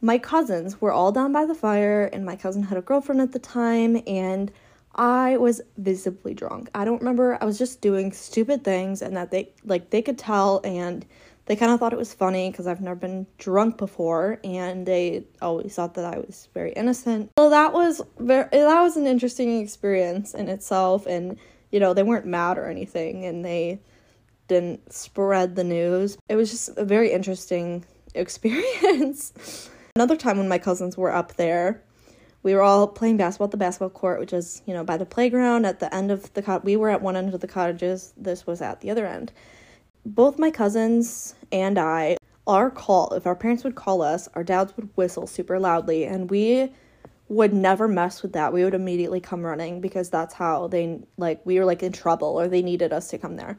my 0.00 0.18
cousins 0.18 0.80
were 0.80 0.92
all 0.92 1.12
down 1.12 1.32
by 1.32 1.46
the 1.46 1.54
fire, 1.54 2.04
and 2.12 2.24
my 2.24 2.36
cousin 2.36 2.62
had 2.64 2.78
a 2.78 2.82
girlfriend 2.82 3.20
at 3.20 3.32
the 3.32 3.38
time, 3.38 4.02
and 4.06 4.52
I 4.94 5.36
was 5.36 5.60
visibly 5.76 6.34
drunk. 6.34 6.70
I 6.74 6.84
don't 6.84 6.98
remember. 6.98 7.38
I 7.40 7.44
was 7.44 7.58
just 7.58 7.80
doing 7.80 8.12
stupid 8.12 8.64
things, 8.64 9.02
and 9.02 9.16
that 9.16 9.30
they 9.30 9.52
like 9.64 9.90
they 9.90 10.02
could 10.02 10.18
tell, 10.18 10.60
and 10.64 11.04
they 11.46 11.56
kind 11.56 11.70
of 11.70 11.78
thought 11.78 11.92
it 11.92 11.98
was 11.98 12.12
funny 12.12 12.50
because 12.50 12.66
I've 12.66 12.80
never 12.80 12.96
been 12.96 13.26
drunk 13.38 13.78
before, 13.78 14.40
and 14.42 14.86
they 14.86 15.24
always 15.40 15.74
thought 15.74 15.94
that 15.94 16.04
I 16.04 16.18
was 16.18 16.48
very 16.54 16.72
innocent. 16.72 17.30
So 17.38 17.50
that 17.50 17.72
was 17.72 18.02
very 18.18 18.48
that 18.50 18.82
was 18.82 18.96
an 18.96 19.06
interesting 19.06 19.60
experience 19.60 20.34
in 20.34 20.48
itself, 20.48 21.06
and 21.06 21.38
you 21.70 21.80
know 21.80 21.94
they 21.94 22.02
weren't 22.02 22.26
mad 22.26 22.58
or 22.58 22.68
anything, 22.68 23.24
and 23.24 23.44
they 23.44 23.80
didn't 24.48 24.92
spread 24.92 25.56
the 25.56 25.64
news. 25.64 26.18
It 26.28 26.36
was 26.36 26.50
just 26.50 26.70
a 26.76 26.84
very 26.84 27.12
interesting 27.12 27.84
experience. 28.14 29.70
Another 29.96 30.14
time 30.14 30.36
when 30.36 30.46
my 30.46 30.58
cousins 30.58 30.98
were 30.98 31.10
up 31.10 31.36
there, 31.36 31.82
we 32.42 32.54
were 32.54 32.60
all 32.60 32.86
playing 32.86 33.16
basketball 33.16 33.46
at 33.46 33.50
the 33.50 33.56
basketball 33.56 33.88
court, 33.88 34.20
which 34.20 34.34
is, 34.34 34.60
you 34.66 34.74
know, 34.74 34.84
by 34.84 34.98
the 34.98 35.06
playground 35.06 35.64
at 35.64 35.80
the 35.80 35.92
end 35.94 36.10
of 36.10 36.30
the 36.34 36.42
cot. 36.42 36.66
We 36.66 36.76
were 36.76 36.90
at 36.90 37.00
one 37.00 37.16
end 37.16 37.32
of 37.32 37.40
the 37.40 37.48
cottages, 37.48 38.12
this 38.14 38.46
was 38.46 38.60
at 38.60 38.82
the 38.82 38.90
other 38.90 39.06
end. 39.06 39.32
Both 40.04 40.38
my 40.38 40.50
cousins 40.50 41.34
and 41.50 41.78
I, 41.78 42.18
our 42.46 42.70
call, 42.70 43.14
if 43.14 43.26
our 43.26 43.34
parents 43.34 43.64
would 43.64 43.74
call 43.74 44.02
us, 44.02 44.28
our 44.34 44.44
dads 44.44 44.76
would 44.76 44.90
whistle 44.96 45.26
super 45.26 45.58
loudly, 45.58 46.04
and 46.04 46.28
we 46.30 46.74
would 47.30 47.54
never 47.54 47.88
mess 47.88 48.22
with 48.22 48.34
that. 48.34 48.52
We 48.52 48.64
would 48.64 48.74
immediately 48.74 49.20
come 49.20 49.46
running 49.46 49.80
because 49.80 50.10
that's 50.10 50.34
how 50.34 50.66
they, 50.68 51.00
like, 51.16 51.40
we 51.46 51.58
were 51.58 51.64
like 51.64 51.82
in 51.82 51.92
trouble 51.92 52.38
or 52.38 52.48
they 52.48 52.60
needed 52.60 52.92
us 52.92 53.08
to 53.08 53.18
come 53.18 53.36
there. 53.36 53.58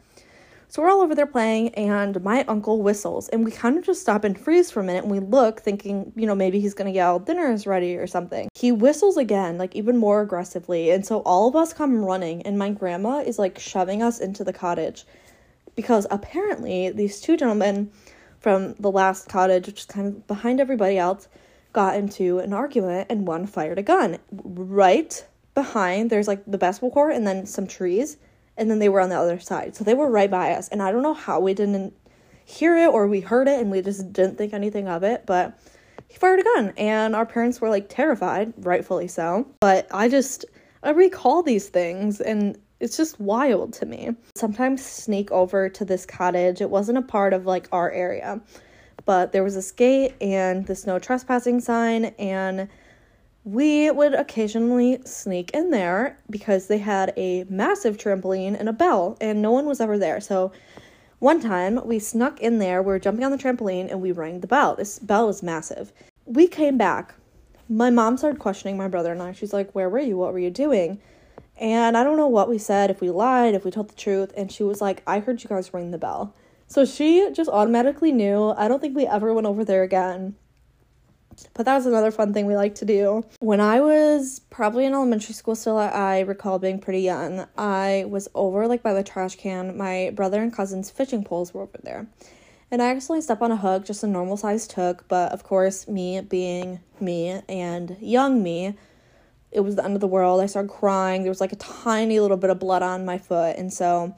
So 0.70 0.82
we're 0.82 0.90
all 0.90 1.02
over 1.02 1.16
there 1.16 1.26
playing, 1.26 1.70
and 1.76 2.22
my 2.24 2.44
uncle 2.46 2.82
whistles, 2.82 3.30
and 3.30 3.46
we 3.46 3.52
kind 3.52 3.78
of 3.78 3.86
just 3.86 4.02
stop 4.02 4.26
and 4.26 4.38
freeze 4.38 4.70
for 4.70 4.82
a 4.82 4.84
minute, 4.84 5.04
and 5.04 5.12
we 5.12 5.20
look, 5.20 5.62
thinking, 5.62 6.12
you 6.16 6.28
know, 6.28 6.36
maybe 6.36 6.60
he's 6.60 6.74
gonna 6.74 6.90
yell, 6.90 7.20
dinner 7.20 7.50
is 7.50 7.66
ready 7.66 7.96
or 7.96 8.06
something. 8.06 8.50
He 8.54 8.74
whistles 8.74 9.16
again, 9.16 9.58
like 9.58 9.76
even 9.78 9.96
more 9.96 10.22
aggressively, 10.22 10.92
and 10.92 11.06
so 11.06 11.20
all 11.20 11.48
of 11.48 11.56
us 11.56 11.72
come 11.72 12.04
running, 12.04 12.42
and 12.42 12.60
my 12.60 12.70
grandma 12.70 13.20
is 13.20 13.40
like 13.40 13.58
shoving 13.58 14.04
us 14.04 14.20
into 14.20 14.44
the 14.44 14.52
cottage 14.52 15.06
because 15.76 16.06
apparently 16.12 16.90
these 16.90 17.22
two 17.22 17.38
gentlemen 17.38 17.90
from 18.42 18.74
the 18.74 18.92
last 18.92 19.30
cottage, 19.30 19.68
which 19.68 19.82
is 19.82 19.86
kind 19.86 20.08
of 20.08 20.28
behind 20.28 20.60
everybody 20.60 20.98
else, 20.98 21.30
got 21.72 21.96
into 21.96 22.40
an 22.40 22.52
argument, 22.52 23.08
and 23.10 23.26
one 23.26 23.46
fired 23.46 23.80
a 23.80 23.84
gun 23.84 24.18
right 24.32 25.26
behind. 25.56 26.10
There's 26.10 26.28
like 26.28 26.44
the 26.46 26.58
basketball 26.58 26.92
court 26.92 27.16
and 27.16 27.26
then 27.26 27.46
some 27.46 27.68
trees 27.68 28.18
and 28.58 28.70
then 28.70 28.80
they 28.80 28.90
were 28.90 29.02
on 29.02 29.10
the 29.10 29.18
other 29.18 29.40
side. 29.40 29.76
So 29.76 29.84
they 29.84 29.94
were 29.94 30.10
right 30.10 30.30
by 30.30 30.52
us. 30.52 30.68
And 30.68 30.82
I 30.82 30.92
don't 30.92 31.04
know 31.04 31.14
how 31.14 31.40
we 31.40 31.54
didn't 31.54 31.94
hear 32.46 32.78
it 32.78 32.88
or 32.88 33.08
we 33.08 33.20
heard 33.20 33.48
it 33.48 33.60
and 33.60 33.70
we 33.70 33.82
just 33.82 34.12
didn't 34.14 34.38
think 34.38 34.54
anything 34.54 34.88
of 34.88 35.04
it, 35.04 35.26
but 35.26 35.60
he 36.08 36.18
fired 36.18 36.40
a 36.40 36.44
gun 36.44 36.74
and 36.78 37.16
our 37.16 37.26
parents 37.26 37.60
were 37.60 37.70
like 37.70 37.90
terrified, 37.90 38.54
rightfully 38.58 39.08
so. 39.08 39.48
But 39.60 39.88
I 39.92 40.10
just 40.10 40.46
I 40.82 40.92
recall 40.92 41.44
these 41.44 41.70
things 41.70 42.22
and 42.22 42.58
it's 42.80 42.96
just 42.96 43.20
wild 43.20 43.74
to 43.74 43.86
me. 43.86 44.16
Sometimes 44.36 44.86
sneak 44.86 45.32
over 45.32 45.68
to 45.68 45.84
this 45.84 46.06
cottage. 46.06 46.62
It 46.62 46.70
wasn't 46.70 47.00
a 47.00 47.02
part 47.02 47.34
of 47.34 47.46
like 47.46 47.68
our 47.72 47.92
area, 47.92 48.40
but 49.06 49.32
there 49.32 49.44
was 49.44 49.56
this 49.56 49.72
gate 49.72 50.16
and 50.22 50.66
this 50.68 50.86
no 50.86 51.00
trespassing 51.00 51.60
sign 51.60 52.06
and 52.18 52.70
we 53.48 53.90
would 53.90 54.14
occasionally 54.14 55.00
sneak 55.06 55.52
in 55.52 55.72
there 55.72 56.20
because 56.30 56.68
they 56.68 56.80
had 56.80 57.14
a 57.16 57.46
massive 57.46 57.96
trampoline 57.96 58.60
and 58.60 58.68
a 58.68 58.74
bell, 58.74 59.16
and 59.22 59.42
no 59.42 59.54
one 59.54 59.66
was 59.66 59.80
ever 59.80 59.98
there. 59.98 60.20
So 60.20 60.52
one 61.20 61.40
time 61.40 61.80
we 61.86 61.98
snuck 61.98 62.42
in 62.42 62.60
there, 62.60 62.82
we 62.82 62.88
were 62.88 63.00
jumping 63.00 63.24
on 63.24 63.32
the 63.32 63.38
trampoline, 63.38 63.90
and 63.90 64.02
we 64.02 64.12
rang 64.12 64.42
the 64.42 64.48
bell. 64.48 64.76
This 64.76 65.00
bell 65.00 65.28
was 65.28 65.42
massive. 65.42 65.94
We 66.26 66.50
came 66.50 66.78
back. 66.78 67.16
My 67.70 67.90
mom 67.90 68.18
started 68.18 68.38
questioning 68.38 68.76
my 68.76 68.90
brother 68.90 69.14
and 69.14 69.22
I. 69.22 69.32
She's 69.32 69.54
like, 69.54 69.74
Where 69.74 69.90
were 69.90 70.00
you? 70.00 70.18
What 70.18 70.34
were 70.34 70.40
you 70.40 70.52
doing? 70.52 71.00
And 71.56 71.96
I 71.96 72.04
don't 72.04 72.18
know 72.18 72.28
what 72.28 72.50
we 72.50 72.58
said, 72.58 72.92
if 72.92 73.00
we 73.00 73.10
lied, 73.12 73.56
if 73.56 73.64
we 73.64 73.72
told 73.72 73.90
the 73.90 73.96
truth. 73.96 74.34
And 74.36 74.52
she 74.52 74.64
was 74.64 74.82
like, 74.82 75.04
I 75.08 75.22
heard 75.22 75.42
you 75.42 75.48
guys 75.48 75.74
ring 75.74 75.92
the 75.92 75.98
bell. 75.98 76.36
So 76.68 76.84
she 76.84 77.32
just 77.32 77.50
automatically 77.50 78.12
knew. 78.12 78.50
I 78.58 78.68
don't 78.68 78.82
think 78.82 78.94
we 78.94 79.08
ever 79.08 79.34
went 79.34 79.48
over 79.48 79.64
there 79.64 79.84
again. 79.84 80.36
But 81.54 81.66
that 81.66 81.76
was 81.76 81.86
another 81.86 82.12
fun 82.12 82.34
thing 82.34 82.46
we 82.46 82.56
like 82.56 82.76
to 82.76 82.86
do. 82.86 83.26
When 83.40 83.60
I 83.60 83.82
was 83.82 84.42
probably 84.50 84.86
in 84.86 84.94
elementary 84.94 85.34
school 85.34 85.56
still, 85.56 85.78
I 85.78 86.22
recall 86.22 86.60
being 86.60 86.80
pretty 86.80 87.02
young. 87.02 87.48
I 87.58 88.06
was 88.08 88.28
over 88.36 88.68
like 88.68 88.84
by 88.84 88.94
the 88.94 89.04
trash 89.04 89.36
can. 89.36 89.78
My 89.78 90.12
brother 90.16 90.42
and 90.42 90.54
cousin's 90.54 90.90
fishing 90.90 91.24
poles 91.24 91.54
were 91.54 91.64
over 91.64 91.80
there. 91.84 92.08
And 92.70 92.82
I 92.82 92.90
accidentally 92.90 93.22
stepped 93.22 93.42
on 93.42 93.52
a 93.52 93.58
hook, 93.58 93.86
just 93.86 94.04
a 94.04 94.08
normal 94.08 94.36
sized 94.36 94.74
hook, 94.74 95.06
but 95.08 95.32
of 95.32 95.44
course, 95.44 95.88
me 95.88 96.20
being 96.20 96.82
me 97.00 97.42
and 97.48 97.96
young 98.02 98.44
me, 98.44 98.76
it 99.52 99.62
was 99.62 99.76
the 99.78 99.86
end 99.86 99.96
of 99.96 100.02
the 100.02 100.08
world. 100.08 100.42
I 100.42 100.48
started 100.48 100.70
crying. 100.70 101.24
There 101.24 101.32
was 101.32 101.40
like 101.40 101.54
a 101.54 101.58
tiny 101.58 102.20
little 102.20 102.36
bit 102.36 102.50
of 102.50 102.60
blood 102.60 102.84
on 102.84 103.06
my 103.06 103.18
foot. 103.18 103.56
And 103.56 103.72
so 103.72 104.16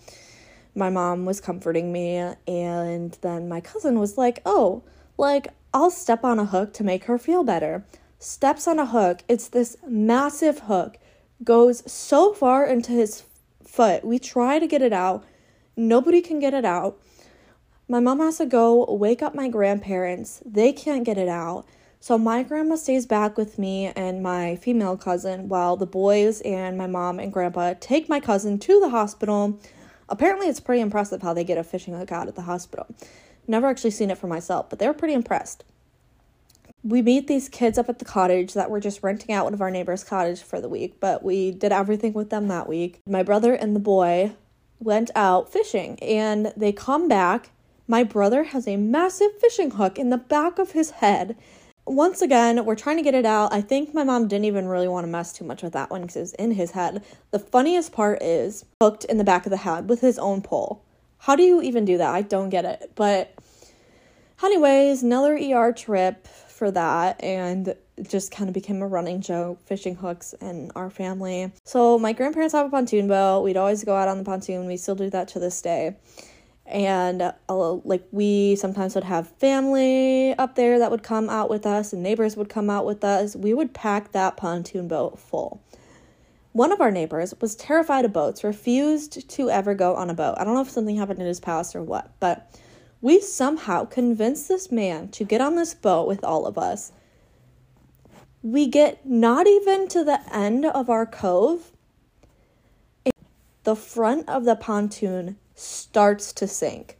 my 0.73 0.89
mom 0.89 1.25
was 1.25 1.39
comforting 1.39 1.91
me. 1.91 2.33
And 2.47 3.17
then 3.21 3.47
my 3.47 3.61
cousin 3.61 3.99
was 3.99 4.17
like, 4.17 4.41
Oh, 4.45 4.83
like, 5.17 5.49
I'll 5.73 5.91
step 5.91 6.23
on 6.23 6.39
a 6.39 6.45
hook 6.45 6.73
to 6.73 6.83
make 6.83 7.03
her 7.05 7.19
feel 7.19 7.43
better. 7.43 7.85
Steps 8.17 8.67
on 8.67 8.79
a 8.79 8.87
hook. 8.87 9.21
It's 9.27 9.47
this 9.47 9.77
massive 9.87 10.59
hook. 10.61 10.97
Goes 11.43 11.89
so 11.89 12.33
far 12.33 12.65
into 12.65 12.91
his 12.91 13.23
foot. 13.63 14.03
We 14.03 14.17
try 14.17 14.57
to 14.57 14.67
get 14.67 14.81
it 14.81 14.93
out. 14.93 15.23
Nobody 15.77 16.21
can 16.21 16.39
get 16.39 16.55
it 16.55 16.65
out. 16.65 16.97
My 17.87 17.99
mom 17.99 18.19
has 18.19 18.39
to 18.39 18.45
go 18.45 18.83
wake 18.93 19.21
up 19.21 19.35
my 19.35 19.47
grandparents. 19.47 20.41
They 20.43 20.73
can't 20.73 21.03
get 21.03 21.17
it 21.17 21.29
out. 21.29 21.65
So 21.99 22.17
my 22.17 22.43
grandma 22.43 22.75
stays 22.75 23.05
back 23.05 23.37
with 23.37 23.59
me 23.59 23.87
and 23.87 24.23
my 24.23 24.55
female 24.55 24.97
cousin 24.97 25.49
while 25.49 25.75
the 25.75 25.85
boys 25.85 26.41
and 26.41 26.77
my 26.77 26.87
mom 26.87 27.19
and 27.19 27.31
grandpa 27.31 27.75
take 27.79 28.09
my 28.09 28.19
cousin 28.19 28.57
to 28.59 28.79
the 28.79 28.89
hospital. 28.89 29.59
Apparently, 30.07 30.47
it's 30.47 30.59
pretty 30.59 30.81
impressive 30.81 31.21
how 31.21 31.33
they 31.33 31.43
get 31.43 31.57
a 31.57 31.63
fishing 31.63 31.93
hook 31.93 32.11
out 32.11 32.27
at 32.27 32.35
the 32.35 32.43
hospital. 32.43 32.87
Never 33.49 33.65
actually 33.65 33.89
seen 33.89 34.11
it 34.11 34.17
for 34.19 34.27
myself, 34.27 34.69
but 34.69 34.77
they 34.77 34.85
were 34.85 34.93
pretty 34.93 35.15
impressed. 35.15 35.63
we 36.83 37.01
meet 37.01 37.27
these 37.27 37.49
kids 37.49 37.79
up 37.79 37.89
at 37.89 37.97
the 37.97 38.05
cottage 38.05 38.53
that 38.53 38.69
were 38.69 38.79
just 38.79 39.01
renting 39.01 39.33
out 39.33 39.45
one 39.45 39.55
of 39.55 39.61
our 39.61 39.71
neighbors' 39.71 40.03
cottage 40.03 40.41
for 40.41 40.61
the 40.61 40.69
week, 40.69 40.99
but 40.99 41.23
we 41.23 41.49
did 41.51 41.71
everything 41.71 42.13
with 42.13 42.29
them 42.29 42.47
that 42.47 42.69
week. 42.69 43.01
My 43.07 43.23
brother 43.23 43.53
and 43.55 43.75
the 43.75 43.79
boy 43.79 44.33
went 44.79 45.09
out 45.15 45.51
fishing 45.51 45.97
and 45.99 46.53
they 46.55 46.71
come 46.71 47.07
back. 47.07 47.49
My 47.87 48.03
brother 48.03 48.43
has 48.43 48.67
a 48.67 48.77
massive 48.77 49.31
fishing 49.41 49.71
hook 49.71 49.97
in 49.97 50.11
the 50.11 50.17
back 50.17 50.59
of 50.59 50.71
his 50.73 50.91
head. 50.91 51.35
Once 51.85 52.21
again, 52.21 52.63
we're 52.63 52.75
trying 52.75 52.97
to 52.97 53.03
get 53.03 53.15
it 53.15 53.25
out. 53.25 53.51
I 53.51 53.61
think 53.61 53.95
my 53.95 54.03
mom 54.03 54.27
didn't 54.27 54.45
even 54.45 54.67
really 54.67 54.87
want 54.87 55.05
to 55.05 55.11
mess 55.11 55.33
too 55.33 55.43
much 55.43 55.63
with 55.63 55.73
that 55.73 55.89
one 55.89 56.01
because 56.01 56.17
it 56.17 56.21
was 56.21 56.33
in 56.33 56.51
his 56.51 56.71
head. 56.71 57.03
The 57.31 57.39
funniest 57.39 57.91
part 57.93 58.21
is 58.21 58.63
hooked 58.79 59.05
in 59.05 59.17
the 59.17 59.23
back 59.23 59.47
of 59.47 59.49
the 59.49 59.57
head 59.57 59.89
with 59.89 60.01
his 60.01 60.19
own 60.19 60.43
pole. 60.43 60.83
How 61.17 61.35
do 61.35 61.43
you 61.43 61.61
even 61.61 61.83
do 61.83 61.97
that? 61.97 62.13
I 62.13 62.21
don't 62.21 62.49
get 62.49 62.63
it. 62.63 62.93
But, 62.95 63.33
anyways, 64.47 65.03
another 65.03 65.35
ER 65.35 65.73
trip 65.73 66.27
for 66.27 66.71
that 66.71 67.23
and 67.23 67.75
just 68.07 68.31
kind 68.31 68.49
of 68.49 68.53
became 68.53 68.81
a 68.81 68.87
running 68.87 69.21
joke 69.21 69.59
fishing 69.65 69.95
hooks 69.95 70.33
in 70.41 70.71
our 70.75 70.89
family. 70.89 71.51
So 71.63 71.97
my 71.99 72.13
grandparents 72.13 72.53
have 72.53 72.65
a 72.65 72.69
pontoon 72.69 73.07
boat. 73.07 73.41
We'd 73.41 73.57
always 73.57 73.83
go 73.83 73.95
out 73.95 74.07
on 74.07 74.17
the 74.17 74.23
pontoon. 74.23 74.67
We 74.67 74.77
still 74.77 74.95
do 74.95 75.09
that 75.09 75.27
to 75.29 75.39
this 75.39 75.61
day. 75.61 75.95
And 76.65 77.33
uh, 77.49 77.71
like 77.83 78.07
we 78.11 78.55
sometimes 78.55 78.93
would 78.93 79.03
have 79.03 79.27
family 79.37 80.35
up 80.37 80.55
there 80.55 80.79
that 80.79 80.91
would 80.91 81.01
come 81.01 81.29
out 81.29 81.49
with 81.49 81.65
us 81.65 81.93
and 81.93 82.03
neighbors 82.03 82.37
would 82.37 82.49
come 82.49 82.69
out 82.69 82.85
with 82.85 83.03
us. 83.03 83.35
We 83.35 83.53
would 83.53 83.73
pack 83.73 84.11
that 84.11 84.37
pontoon 84.37 84.87
boat 84.87 85.17
full. 85.19 85.61
One 86.51 86.71
of 86.71 86.81
our 86.81 86.91
neighbors 86.91 87.33
was 87.41 87.55
terrified 87.55 88.05
of 88.05 88.13
boats, 88.13 88.43
refused 88.43 89.29
to 89.29 89.49
ever 89.49 89.73
go 89.73 89.95
on 89.95 90.09
a 90.09 90.13
boat. 90.13 90.35
I 90.37 90.43
don't 90.43 90.55
know 90.55 90.61
if 90.61 90.69
something 90.69 90.97
happened 90.97 91.19
in 91.19 91.27
his 91.27 91.39
past 91.39 91.75
or 91.75 91.81
what, 91.83 92.11
but 92.19 92.51
we 93.01 93.21
somehow 93.21 93.85
convince 93.85 94.47
this 94.47 94.71
man 94.71 95.09
to 95.09 95.23
get 95.23 95.41
on 95.41 95.55
this 95.55 95.73
boat 95.73 96.07
with 96.07 96.23
all 96.23 96.45
of 96.45 96.57
us. 96.57 96.91
We 98.41 98.67
get 98.67 99.05
not 99.05 99.47
even 99.47 99.87
to 99.89 100.03
the 100.03 100.21
end 100.33 100.65
of 100.65 100.89
our 100.89 101.05
cove. 101.05 101.71
The 103.63 103.75
front 103.75 104.27
of 104.27 104.45
the 104.45 104.55
pontoon 104.55 105.37
starts 105.55 106.33
to 106.33 106.47
sink. 106.47 106.97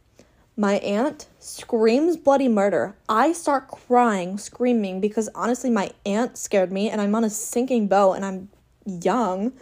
My 0.56 0.74
aunt 0.74 1.26
screams 1.38 2.16
bloody 2.16 2.48
murder. 2.48 2.96
I 3.08 3.32
start 3.32 3.68
crying, 3.68 4.36
screaming 4.36 5.00
because 5.00 5.28
honestly, 5.34 5.70
my 5.70 5.90
aunt 6.04 6.36
scared 6.36 6.70
me, 6.70 6.90
and 6.90 7.00
I'm 7.00 7.14
on 7.14 7.24
a 7.24 7.30
sinking 7.30 7.88
boat 7.88 8.14
and 8.14 8.24
I'm 8.24 8.48
young. 8.84 9.52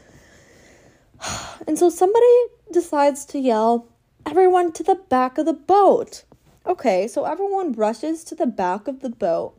And 1.66 1.78
so 1.78 1.90
somebody 1.90 2.44
decides 2.72 3.24
to 3.26 3.38
yell, 3.38 3.88
Everyone 4.26 4.72
to 4.72 4.82
the 4.82 4.94
back 4.94 5.38
of 5.38 5.46
the 5.46 5.54
boat. 5.54 6.24
Okay, 6.68 7.08
so 7.08 7.24
everyone 7.24 7.72
rushes 7.72 8.22
to 8.24 8.34
the 8.34 8.46
back 8.46 8.88
of 8.88 9.00
the 9.00 9.08
boat. 9.08 9.54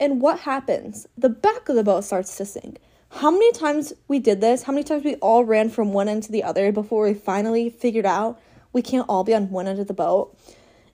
And 0.00 0.18
what 0.18 0.40
happens? 0.40 1.06
The 1.14 1.28
back 1.28 1.68
of 1.68 1.76
the 1.76 1.84
boat 1.84 2.04
starts 2.04 2.38
to 2.38 2.46
sink. 2.46 2.78
How 3.10 3.30
many 3.30 3.52
times 3.52 3.92
we 4.08 4.18
did 4.18 4.40
this? 4.40 4.62
How 4.62 4.72
many 4.72 4.82
times 4.82 5.04
we 5.04 5.16
all 5.16 5.44
ran 5.44 5.68
from 5.68 5.92
one 5.92 6.08
end 6.08 6.22
to 6.22 6.32
the 6.32 6.42
other 6.42 6.72
before 6.72 7.04
we 7.04 7.12
finally 7.12 7.68
figured 7.68 8.06
out 8.06 8.40
we 8.72 8.80
can't 8.80 9.04
all 9.10 9.24
be 9.24 9.34
on 9.34 9.50
one 9.50 9.66
end 9.66 9.78
of 9.78 9.88
the 9.88 9.92
boat? 9.92 10.34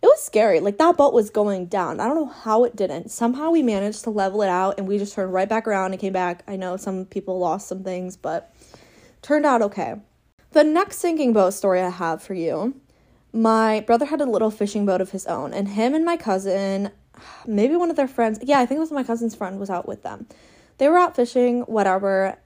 It 0.03 0.07
was 0.07 0.25
scary. 0.25 0.59
Like 0.59 0.79
that 0.79 0.97
boat 0.97 1.15
was 1.15 1.31
going 1.31 1.67
down. 1.67 2.01
I 2.01 2.09
don't 2.09 2.17
know 2.17 2.27
how 2.27 2.65
it 2.65 2.75
didn't. 2.75 3.13
Somehow 3.13 3.51
we 3.51 3.63
managed 3.63 4.03
to 4.05 4.11
level 4.11 4.43
it 4.43 4.49
out 4.49 4.75
and 4.79 4.89
we 4.89 4.99
just 4.99 5.15
turned 5.15 5.33
right 5.33 5.49
back 5.49 5.69
around 5.69 5.93
and 5.93 6.01
came 6.01 6.13
back. 6.13 6.43
I 6.49 6.57
know 6.57 6.77
some 6.77 7.05
people 7.05 7.39
lost 7.39 7.69
some 7.69 7.85
things, 7.85 8.17
but 8.17 8.53
turned 9.23 9.47
out 9.47 9.63
okay. 9.63 9.95
The 10.51 10.65
next 10.65 10.99
sinking 10.99 11.33
boat 11.33 11.55
story 11.55 11.81
I 11.81 11.91
have 11.91 12.25
for 12.25 12.35
you 12.35 12.75
my 13.35 13.81
brother 13.81 14.07
had 14.07 14.21
a 14.21 14.27
little 14.27 14.51
fishing 14.51 14.87
boat 14.87 15.01
of 15.01 15.11
his 15.11 15.27
own, 15.27 15.53
and 15.53 15.69
him 15.69 15.93
and 15.93 16.05
my 16.05 16.17
cousin, 16.17 16.93
maybe 17.47 17.75
one 17.75 17.91
of 17.91 17.97
their 17.97 18.09
friends, 18.09 18.39
yeah, 18.43 18.61
I 18.61 18.67
think 18.67 18.79
it 18.79 18.81
was 18.81 18.93
my 18.93 19.03
cousin's 19.03 19.35
friend, 19.35 19.59
was 19.59 19.71
out 19.71 19.89
with 19.89 20.05
them. 20.05 20.27
They 20.79 20.89
were 20.89 20.99
out 20.99 21.17
fishing, 21.17 21.63
whatever. 21.63 22.39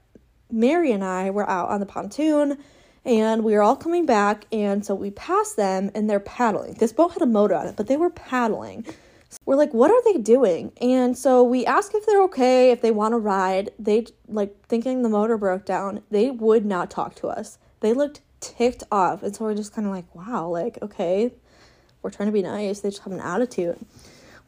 Mary 0.51 0.91
and 0.91 1.03
I 1.03 1.29
were 1.29 1.47
out 1.47 1.69
on 1.69 1.79
the 1.79 1.85
pontoon, 1.85 2.57
and 3.05 3.43
we 3.43 3.53
were 3.53 3.61
all 3.61 3.75
coming 3.75 4.07
back, 4.07 4.45
and 4.51 4.83
so 4.83 4.95
we 4.95 5.11
passed 5.11 5.55
them, 5.55 5.91
and 5.93 6.09
they're 6.09 6.19
paddling. 6.19 6.73
This 6.73 6.91
boat 6.91 7.13
had 7.13 7.21
a 7.21 7.27
motor 7.27 7.53
on 7.53 7.67
it, 7.67 7.75
but 7.75 7.85
they 7.85 7.97
were 7.97 8.09
paddling. 8.09 8.85
So 9.29 9.37
we're 9.45 9.57
like, 9.57 9.75
what 9.75 9.91
are 9.91 10.03
they 10.11 10.19
doing? 10.19 10.71
And 10.81 11.15
so 11.15 11.43
we 11.43 11.67
ask 11.67 11.93
if 11.93 12.03
they're 12.07 12.23
okay, 12.23 12.71
if 12.71 12.81
they 12.81 12.89
want 12.89 13.11
to 13.11 13.19
ride. 13.19 13.69
They, 13.77 14.07
like, 14.27 14.65
thinking 14.65 15.03
the 15.03 15.09
motor 15.09 15.37
broke 15.37 15.65
down, 15.65 16.01
they 16.09 16.31
would 16.31 16.65
not 16.65 16.89
talk 16.89 17.13
to 17.15 17.27
us. 17.27 17.59
They 17.81 17.93
looked 17.93 18.21
ticked 18.39 18.83
off. 18.91 19.23
And 19.23 19.35
so 19.35 19.45
we're 19.45 19.55
just 19.55 19.73
kind 19.73 19.87
of 19.87 19.93
like, 19.93 20.13
wow, 20.15 20.47
like, 20.47 20.77
okay, 20.81 21.31
we're 22.01 22.09
trying 22.09 22.27
to 22.27 22.33
be 22.33 22.41
nice. 22.41 22.79
They 22.79 22.89
just 22.89 23.03
have 23.03 23.13
an 23.13 23.19
attitude. 23.19 23.77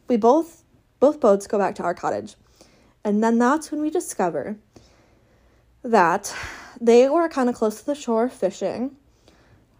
We 0.07 0.17
both, 0.17 0.63
both 0.99 1.19
boats 1.19 1.47
go 1.47 1.57
back 1.57 1.75
to 1.75 1.83
our 1.83 1.93
cottage. 1.93 2.35
And 3.03 3.23
then 3.23 3.37
that's 3.39 3.71
when 3.71 3.81
we 3.81 3.89
discover 3.89 4.57
that 5.83 6.35
they 6.79 7.09
were 7.09 7.27
kind 7.29 7.49
of 7.49 7.55
close 7.55 7.79
to 7.79 7.85
the 7.85 7.95
shore 7.95 8.29
fishing 8.29 8.95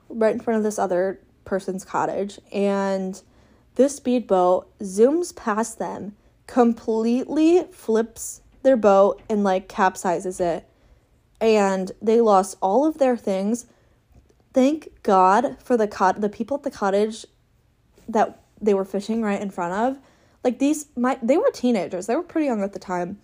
right 0.09 0.33
in 0.33 0.39
front 0.39 0.57
of 0.57 0.63
this 0.63 0.79
other 0.79 1.19
person's 1.45 1.85
cottage. 1.85 2.39
And 2.51 3.21
this 3.75 3.95
speedboat 3.95 4.77
zooms 4.79 5.35
past 5.35 5.79
them, 5.79 6.15
completely 6.47 7.63
flips 7.71 8.41
their 8.63 8.77
boat 8.77 9.21
and 9.29 9.43
like 9.43 9.69
capsizes 9.69 10.39
it. 10.39 10.65
And 11.39 11.91
they 12.01 12.21
lost 12.21 12.57
all 12.61 12.85
of 12.85 12.97
their 12.97 13.17
things 13.17 13.65
thank 14.53 14.89
God 15.03 15.57
for 15.63 15.77
the 15.77 15.87
cot 15.87 16.21
the 16.21 16.29
people 16.29 16.57
at 16.57 16.63
the 16.63 16.71
cottage 16.71 17.25
that 18.07 18.39
they 18.61 18.73
were 18.73 18.85
fishing 18.85 19.21
right 19.21 19.41
in 19.41 19.49
front 19.49 19.73
of. 19.73 20.01
Like 20.43 20.59
these 20.59 20.87
my 20.95 21.17
they 21.21 21.37
were 21.37 21.51
teenagers. 21.51 22.07
They 22.07 22.15
were 22.15 22.23
pretty 22.23 22.47
young 22.47 22.63
at 22.63 22.73
the 22.73 22.79
time. 22.79 23.19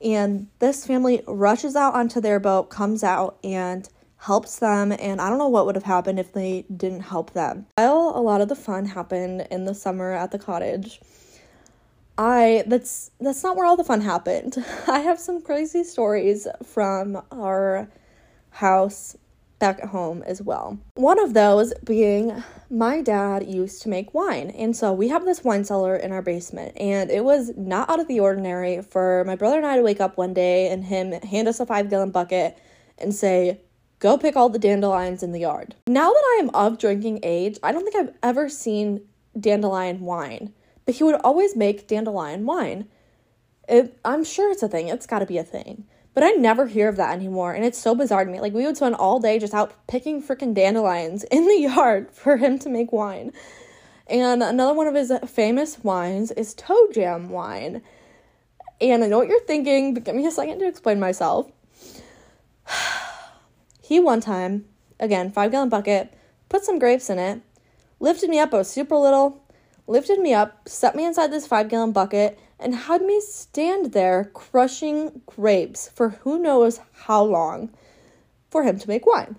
And 0.00 0.48
this 0.58 0.86
family 0.86 1.22
rushes 1.26 1.76
out 1.76 1.94
onto 1.94 2.20
their 2.20 2.40
boat, 2.40 2.70
comes 2.70 3.04
out 3.04 3.38
and 3.44 3.88
helps 4.18 4.58
them 4.60 4.92
and 4.92 5.20
I 5.20 5.28
don't 5.28 5.38
know 5.38 5.48
what 5.48 5.66
would 5.66 5.74
have 5.74 5.84
happened 5.84 6.18
if 6.18 6.32
they 6.32 6.64
didn't 6.74 7.00
help 7.00 7.32
them. 7.32 7.66
While 7.76 8.12
a 8.14 8.22
lot 8.22 8.40
of 8.40 8.48
the 8.48 8.54
fun 8.54 8.86
happened 8.86 9.46
in 9.50 9.64
the 9.64 9.74
summer 9.74 10.12
at 10.12 10.30
the 10.30 10.38
cottage, 10.38 11.00
I 12.18 12.64
that's 12.66 13.10
that's 13.20 13.42
not 13.42 13.56
where 13.56 13.66
all 13.66 13.76
the 13.76 13.84
fun 13.84 14.00
happened. 14.00 14.64
I 14.86 15.00
have 15.00 15.18
some 15.18 15.40
crazy 15.42 15.84
stories 15.84 16.46
from 16.64 17.22
our 17.32 17.88
house 18.50 19.16
back 19.62 19.78
at 19.80 19.90
home 19.90 20.24
as 20.24 20.42
well. 20.42 20.76
One 20.96 21.20
of 21.20 21.34
those 21.34 21.72
being 21.84 22.42
my 22.68 23.00
dad 23.00 23.46
used 23.46 23.80
to 23.82 23.88
make 23.88 24.12
wine. 24.12 24.50
And 24.50 24.76
so 24.76 24.92
we 24.92 25.06
have 25.06 25.24
this 25.24 25.44
wine 25.44 25.64
cellar 25.64 25.94
in 25.94 26.10
our 26.10 26.20
basement. 26.20 26.76
And 26.76 27.12
it 27.12 27.24
was 27.24 27.52
not 27.56 27.88
out 27.88 28.00
of 28.00 28.08
the 28.08 28.18
ordinary 28.18 28.82
for 28.82 29.22
my 29.24 29.36
brother 29.36 29.58
and 29.58 29.64
I 29.64 29.76
to 29.76 29.82
wake 29.82 30.00
up 30.00 30.16
one 30.18 30.34
day 30.34 30.68
and 30.68 30.84
him 30.84 31.12
hand 31.12 31.46
us 31.46 31.60
a 31.60 31.66
five 31.66 31.88
gallon 31.88 32.10
bucket 32.10 32.58
and 32.98 33.14
say, 33.14 33.60
Go 34.00 34.18
pick 34.18 34.34
all 34.34 34.48
the 34.48 34.58
dandelions 34.58 35.22
in 35.22 35.30
the 35.30 35.38
yard. 35.38 35.76
Now 35.86 36.10
that 36.10 36.24
I 36.34 36.40
am 36.42 36.50
of 36.54 36.76
drinking 36.76 37.20
age, 37.22 37.56
I 37.62 37.70
don't 37.70 37.84
think 37.84 37.94
I've 37.94 38.16
ever 38.20 38.48
seen 38.48 39.02
dandelion 39.38 40.00
wine, 40.00 40.52
but 40.84 40.96
he 40.96 41.04
would 41.04 41.20
always 41.22 41.54
make 41.54 41.86
dandelion 41.86 42.46
wine. 42.46 42.88
It, 43.68 43.96
I'm 44.04 44.24
sure 44.24 44.50
it's 44.50 44.64
a 44.64 44.68
thing, 44.68 44.88
it's 44.88 45.06
gotta 45.06 45.24
be 45.24 45.38
a 45.38 45.44
thing. 45.44 45.86
But 46.14 46.24
I 46.24 46.30
never 46.30 46.66
hear 46.66 46.88
of 46.88 46.96
that 46.96 47.14
anymore, 47.14 47.52
and 47.52 47.64
it's 47.64 47.78
so 47.78 47.94
bizarre 47.94 48.24
to 48.24 48.30
me. 48.30 48.40
Like, 48.40 48.52
we 48.52 48.66
would 48.66 48.76
spend 48.76 48.94
all 48.96 49.18
day 49.18 49.38
just 49.38 49.54
out 49.54 49.72
picking 49.86 50.22
freaking 50.22 50.54
dandelions 50.54 51.24
in 51.30 51.46
the 51.46 51.58
yard 51.58 52.10
for 52.12 52.36
him 52.36 52.58
to 52.60 52.68
make 52.68 52.92
wine. 52.92 53.32
And 54.06 54.42
another 54.42 54.74
one 54.74 54.86
of 54.86 54.94
his 54.94 55.12
famous 55.26 55.78
wines 55.82 56.30
is 56.32 56.54
toe 56.54 56.88
jam 56.92 57.30
wine. 57.30 57.82
And 58.80 59.04
I 59.04 59.06
know 59.06 59.18
what 59.18 59.28
you're 59.28 59.40
thinking, 59.44 59.94
but 59.94 60.04
give 60.04 60.14
me 60.14 60.26
a 60.26 60.30
second 60.30 60.58
to 60.58 60.66
explain 60.66 61.00
myself. 61.00 61.50
he 63.80 64.00
one 64.00 64.20
time, 64.20 64.66
again, 65.00 65.30
five 65.32 65.50
gallon 65.50 65.68
bucket, 65.68 66.12
put 66.48 66.64
some 66.64 66.78
grapes 66.78 67.08
in 67.08 67.18
it, 67.18 67.40
lifted 68.00 68.28
me 68.28 68.38
up, 68.38 68.52
I 68.52 68.58
was 68.58 68.70
super 68.70 68.96
little, 68.96 69.42
lifted 69.86 70.18
me 70.18 70.34
up, 70.34 70.68
set 70.68 70.94
me 70.94 71.06
inside 71.06 71.30
this 71.30 71.46
five 71.46 71.68
gallon 71.68 71.92
bucket, 71.92 72.38
and 72.62 72.74
had 72.74 73.02
me 73.02 73.20
stand 73.20 73.92
there 73.92 74.30
crushing 74.32 75.22
grapes 75.26 75.90
for 75.94 76.10
who 76.10 76.38
knows 76.38 76.80
how 76.92 77.22
long 77.22 77.70
for 78.50 78.62
him 78.62 78.78
to 78.78 78.88
make 78.88 79.06
wine. 79.06 79.36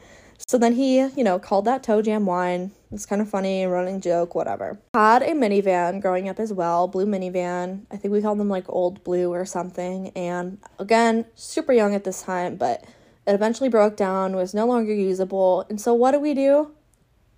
So 0.47 0.57
then 0.57 0.73
he, 0.73 0.99
you 0.99 1.23
know, 1.23 1.39
called 1.39 1.65
that 1.65 1.83
toe 1.83 2.01
jam 2.01 2.25
wine. 2.25 2.71
It's 2.91 3.05
kind 3.05 3.21
of 3.21 3.29
funny, 3.29 3.65
running 3.65 4.01
joke, 4.01 4.35
whatever. 4.35 4.77
Had 4.93 5.23
a 5.23 5.31
minivan 5.31 6.01
growing 6.01 6.27
up 6.27 6.39
as 6.39 6.51
well, 6.51 6.87
blue 6.87 7.05
minivan. 7.05 7.85
I 7.89 7.97
think 7.97 8.11
we 8.11 8.21
called 8.21 8.39
them 8.39 8.49
like 8.49 8.65
old 8.67 9.03
blue 9.03 9.31
or 9.31 9.45
something. 9.45 10.09
And 10.09 10.59
again, 10.79 11.25
super 11.35 11.73
young 11.73 11.95
at 11.95 12.03
this 12.03 12.23
time, 12.23 12.57
but 12.57 12.83
it 13.25 13.33
eventually 13.33 13.69
broke 13.69 13.95
down, 13.95 14.35
was 14.35 14.53
no 14.53 14.65
longer 14.65 14.93
usable. 14.93 15.65
And 15.69 15.79
so 15.79 15.93
what 15.93 16.11
do 16.11 16.19
we 16.19 16.33
do? 16.33 16.71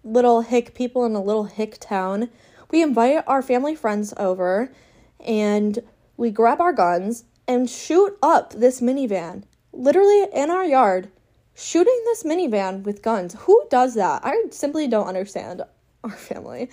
Little 0.03 0.41
hick 0.41 0.73
people 0.73 1.05
in 1.05 1.13
a 1.13 1.23
little 1.23 1.45
hick 1.45 1.77
town. 1.79 2.29
We 2.71 2.81
invite 2.81 3.23
our 3.27 3.41
family 3.41 3.75
friends 3.75 4.13
over 4.17 4.71
and 5.19 5.79
we 6.17 6.31
grab 6.31 6.61
our 6.61 6.73
guns 6.73 7.25
and 7.47 7.69
shoot 7.69 8.17
up 8.21 8.53
this 8.53 8.81
minivan, 8.81 9.43
literally 9.73 10.27
in 10.33 10.49
our 10.49 10.65
yard, 10.65 11.09
shooting 11.53 12.01
this 12.05 12.23
minivan 12.23 12.83
with 12.83 13.01
guns. 13.01 13.35
Who 13.39 13.63
does 13.69 13.95
that? 13.95 14.21
I 14.25 14.45
simply 14.51 14.87
don't 14.87 15.07
understand 15.07 15.61
our 16.03 16.11
family. 16.11 16.69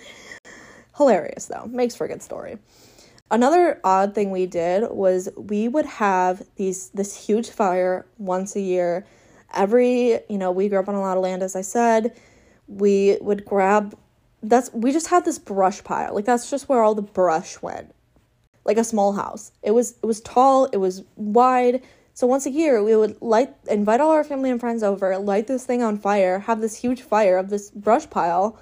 Hilarious 0.97 1.47
though, 1.47 1.65
makes 1.65 1.95
for 1.95 2.05
a 2.05 2.07
good 2.07 2.21
story. 2.21 2.57
Another 3.31 3.79
odd 3.83 4.13
thing 4.13 4.29
we 4.29 4.45
did 4.45 4.91
was 4.91 5.29
we 5.35 5.67
would 5.67 5.85
have 5.85 6.43
these 6.55 6.89
this 6.89 7.25
huge 7.25 7.49
fire 7.49 8.05
once 8.19 8.55
a 8.55 8.61
year. 8.61 9.07
Every, 9.53 10.19
you 10.29 10.37
know, 10.37 10.51
we 10.51 10.69
grew 10.69 10.79
up 10.79 10.87
on 10.87 10.95
a 10.95 11.01
lot 11.01 11.17
of 11.17 11.23
land 11.23 11.41
as 11.41 11.55
I 11.55 11.61
said. 11.61 12.15
We 12.67 13.17
would 13.21 13.43
grab 13.43 13.97
that's 14.43 14.71
we 14.73 14.91
just 14.91 15.07
had 15.07 15.25
this 15.25 15.39
brush 15.39 15.83
pile. 15.83 16.13
Like 16.13 16.25
that's 16.25 16.49
just 16.51 16.69
where 16.69 16.83
all 16.83 16.93
the 16.93 17.01
brush 17.01 17.59
went. 17.61 17.95
Like 18.65 18.77
a 18.77 18.83
small 18.83 19.13
house. 19.13 19.51
It 19.61 19.71
was 19.71 19.95
it 20.01 20.05
was 20.05 20.21
tall, 20.21 20.65
it 20.65 20.77
was 20.77 21.03
wide. 21.15 21.81
So 22.13 22.27
once 22.27 22.45
a 22.45 22.51
year 22.51 22.83
we 22.83 22.95
would 22.95 23.21
light 23.21 23.53
invite 23.69 23.99
all 23.99 24.11
our 24.11 24.23
family 24.23 24.49
and 24.49 24.59
friends 24.59 24.83
over, 24.83 25.17
light 25.17 25.47
this 25.47 25.65
thing 25.65 25.81
on 25.81 25.97
fire, 25.97 26.39
have 26.39 26.61
this 26.61 26.75
huge 26.75 27.01
fire 27.01 27.37
of 27.37 27.49
this 27.49 27.71
brush 27.71 28.09
pile. 28.09 28.59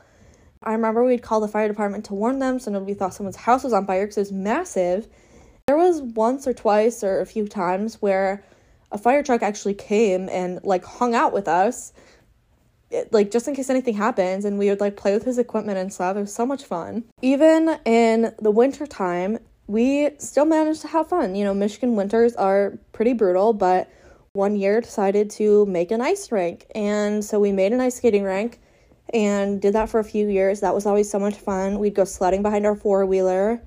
I 0.64 0.74
remember 0.74 1.04
we'd 1.04 1.24
call 1.24 1.42
the 1.42 1.48
fire 1.48 1.68
department 1.68 2.06
to 2.06 2.14
warn 2.14 2.40
them 2.40 2.60
so 2.60 2.72
nobody 2.72 2.94
thought 2.94 3.14
someone's 3.14 3.36
house 3.36 3.64
was 3.64 3.74
on 3.74 3.86
fire 3.86 4.06
because 4.06 4.18
it 4.18 4.22
was 4.22 4.32
massive. 4.32 5.08
There 5.68 5.78
was 5.78 6.02
once 6.02 6.48
or 6.48 6.54
twice 6.54 7.04
or 7.04 7.20
a 7.20 7.26
few 7.26 7.48
times 7.48 8.02
where 8.02 8.44
a 8.92 8.98
fire 8.98 9.24
truck 9.24 9.42
actually 9.42 9.74
came 9.74 10.30
and 10.30 10.60
like 10.64 10.84
hung 10.84 11.16
out 11.16 11.34
with 11.34 11.48
us 11.48 11.94
like 13.12 13.32
just 13.32 13.48
in 13.48 13.56
case 13.56 13.70
anything 13.70 13.96
happens 13.96 14.46
and 14.46 14.58
we 14.58 14.70
would 14.70 14.80
like 14.80 14.98
play 14.98 15.14
with 15.14 15.24
his 15.24 15.38
equipment 15.38 15.78
and 15.78 15.94
stuff. 15.94 16.18
It 16.18 16.22
was 16.22 16.34
so 16.34 16.46
much 16.46 16.64
fun. 16.64 17.06
Even 17.22 17.80
in 17.86 18.34
the 18.42 18.52
winter 18.52 18.86
time, 18.86 19.40
we 19.71 20.10
still 20.17 20.43
managed 20.43 20.81
to 20.81 20.88
have 20.89 21.07
fun. 21.07 21.34
You 21.34 21.45
know, 21.45 21.53
Michigan 21.53 21.95
winters 21.95 22.36
are 22.36 22.77
pretty 22.91 23.13
brutal, 23.13 23.53
but 23.53 23.89
one 24.34 24.57
year 24.57 24.81
decided 24.81 25.29
to 25.29 25.65
make 25.65 25.91
an 25.91 26.01
ice 26.01 26.29
rink. 26.29 26.65
And 26.75 27.23
so 27.23 27.39
we 27.39 27.53
made 27.53 27.71
an 27.71 27.79
ice 27.79 27.95
skating 27.95 28.23
rink 28.23 28.60
and 29.13 29.62
did 29.62 29.73
that 29.75 29.89
for 29.89 30.01
a 30.01 30.03
few 30.03 30.27
years. 30.27 30.60
That 30.60 30.75
was 30.75 30.86
always 30.86 31.10
so 31.10 31.19
much 31.19 31.36
fun. 31.36 31.79
We'd 31.79 31.95
go 31.95 32.03
sledding 32.03 32.41
behind 32.41 32.65
our 32.65 32.75
four 32.75 33.05
wheeler. 33.05 33.63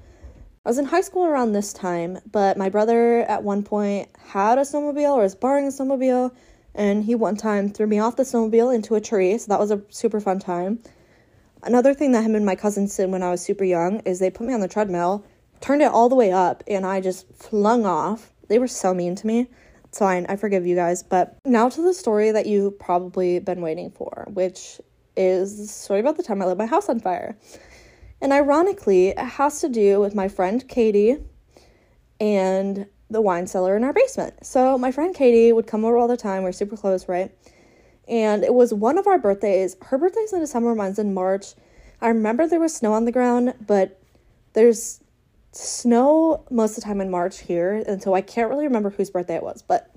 I 0.67 0.69
was 0.69 0.77
in 0.77 0.85
high 0.85 1.01
school 1.01 1.25
around 1.25 1.53
this 1.53 1.73
time, 1.73 2.19
but 2.31 2.59
my 2.59 2.69
brother 2.69 3.21
at 3.21 3.43
one 3.43 3.63
point 3.63 4.11
had 4.27 4.59
a 4.59 4.63
snowmobile 4.63 5.17
or 5.17 5.23
was 5.23 5.35
borrowing 5.35 5.67
a 5.67 5.71
snowmobile 5.71 6.33
and 6.75 7.03
he 7.03 7.15
one 7.15 7.37
time 7.37 7.71
threw 7.71 7.87
me 7.87 7.99
off 7.99 8.17
the 8.17 8.25
snowmobile 8.25 8.75
into 8.75 8.95
a 8.95 9.01
tree, 9.01 9.39
so 9.39 9.47
that 9.49 9.61
was 9.61 9.71
a 9.71 9.81
super 9.89 10.21
fun 10.21 10.39
time. 10.39 10.81
Another 11.63 11.95
thing 11.95 12.13
that 12.13 12.25
him 12.25 12.35
and 12.35 12.45
my 12.45 12.57
cousins 12.57 12.95
did 12.95 13.11
when 13.11 13.23
I 13.23 13.31
was 13.31 13.41
super 13.41 13.65
young 13.65 14.01
is 14.01 14.19
they 14.19 14.31
put 14.31 14.47
me 14.47 14.53
on 14.53 14.61
the 14.61 14.69
treadmill, 14.69 15.25
turned 15.65 15.81
it 15.81 15.91
all 15.91 16.11
the 16.11 16.15
way 16.15 16.31
up, 16.31 16.63
and 16.69 16.85
I 16.85 17.01
just 17.01 17.27
flung 17.35 17.87
off. 17.87 18.35
They 18.49 18.59
were 18.59 18.69
so 18.69 18.93
mean 18.93 19.15
to 19.15 19.27
me. 19.27 19.49
It's 19.85 19.99
fine, 19.99 20.27
I 20.29 20.37
forgive 20.37 20.67
you 20.67 20.77
guys. 20.77 21.03
But 21.03 21.39
now 21.47 21.71
to 21.71 21.81
the 21.81 21.95
story 21.95 22.33
that 22.33 22.45
you've 22.45 22.79
probably 22.79 23.39
been 23.39 23.63
waiting 23.63 23.91
for, 23.91 24.29
which 24.29 24.79
is 25.17 25.57
the 25.57 25.67
story 25.67 26.01
about 26.01 26.19
the 26.19 26.23
time 26.23 26.43
I 26.43 26.45
lit 26.45 26.59
my 26.59 26.67
house 26.67 26.91
on 26.91 27.01
fire. 27.01 27.39
And 28.21 28.31
ironically, 28.31 29.09
it 29.09 29.19
has 29.19 29.63
to 29.63 29.71
do 29.71 30.01
with 30.01 30.15
my 30.15 30.29
friend 30.29 30.69
Katie 30.69 31.17
and 32.21 32.87
the 33.09 33.23
wine 33.23 33.47
cellar 33.47 33.75
in 33.75 33.85
our 33.85 33.95
basement. 33.95 34.45
So 34.45 34.77
my 34.77 34.93
friend 34.93 35.15
Katie 35.15 35.51
would 35.51 35.67
come 35.67 35.87
over 35.87 35.97
all 35.97 36.09
the 36.09 36.17
time. 36.19 36.43
We 36.43 36.51
are 36.51 36.53
super 36.53 36.77
close, 36.77 37.09
right? 37.09 37.35
And 38.07 38.45
it 38.45 38.53
was 38.53 38.75
one 38.75 38.99
of 38.99 39.07
our 39.07 39.19
birthdays. 39.19 39.79
Her 39.81 39.97
birthday's 39.97 40.35
in 40.35 40.41
December, 40.41 40.75
mine's 40.75 40.99
in 40.99 41.15
March. 41.15 41.55
I 42.03 42.09
remember 42.09 42.47
there 42.47 42.61
was 42.61 42.75
snow 42.75 42.93
on 42.93 43.07
the 43.07 43.13
ground, 43.13 43.55
but 43.67 43.99
there's 44.53 45.01
snow 45.55 46.45
most 46.51 46.71
of 46.71 46.77
the 46.77 46.81
time 46.83 47.01
in 47.01 47.11
March 47.11 47.41
here, 47.41 47.83
and 47.87 48.03
so 48.03 48.15
I 48.15 48.21
can't 48.21 48.51
really 48.51 48.67
remember 48.67 48.91
whose 48.91 49.11
birthday 49.11 49.37
it 49.37 49.43
was. 49.43 49.63
But 49.63 49.91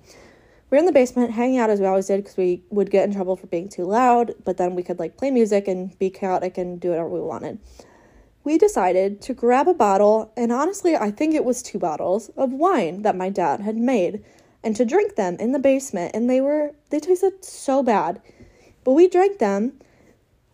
we 0.69 0.75
were 0.75 0.79
in 0.79 0.85
the 0.85 0.91
basement 0.91 1.31
hanging 1.31 1.59
out 1.59 1.69
as 1.69 1.79
we 1.79 1.85
always 1.85 2.07
did 2.07 2.23
because 2.23 2.37
we 2.37 2.63
would 2.69 2.91
get 2.91 3.07
in 3.07 3.13
trouble 3.13 3.35
for 3.35 3.47
being 3.47 3.69
too 3.69 3.85
loud, 3.85 4.33
but 4.45 4.57
then 4.57 4.75
we 4.75 4.83
could 4.83 4.99
like 4.99 5.17
play 5.17 5.31
music 5.31 5.67
and 5.67 5.97
be 5.97 6.09
chaotic 6.09 6.57
and 6.57 6.79
do 6.79 6.89
whatever 6.89 7.09
we 7.09 7.21
wanted 7.21 7.59
we 8.47 8.57
decided 8.57 9.19
to 9.23 9.33
grab 9.33 9.67
a 9.67 9.73
bottle, 9.73 10.31
and 10.37 10.53
honestly, 10.53 10.95
I 10.95 11.11
think 11.11 11.35
it 11.35 11.43
was 11.43 11.61
two 11.61 11.77
bottles 11.77 12.29
of 12.37 12.53
wine 12.53 13.01
that 13.01 13.13
my 13.13 13.29
dad 13.29 13.59
had 13.59 13.75
made, 13.75 14.23
and 14.63 14.73
to 14.77 14.85
drink 14.85 15.15
them 15.17 15.35
in 15.37 15.51
the 15.51 15.59
basement. 15.59 16.11
And 16.15 16.29
they 16.29 16.39
were, 16.39 16.71
they 16.89 17.01
tasted 17.01 17.43
so 17.43 17.83
bad. 17.83 18.21
But 18.85 18.93
we 18.93 19.09
drank 19.09 19.39
them. 19.39 19.73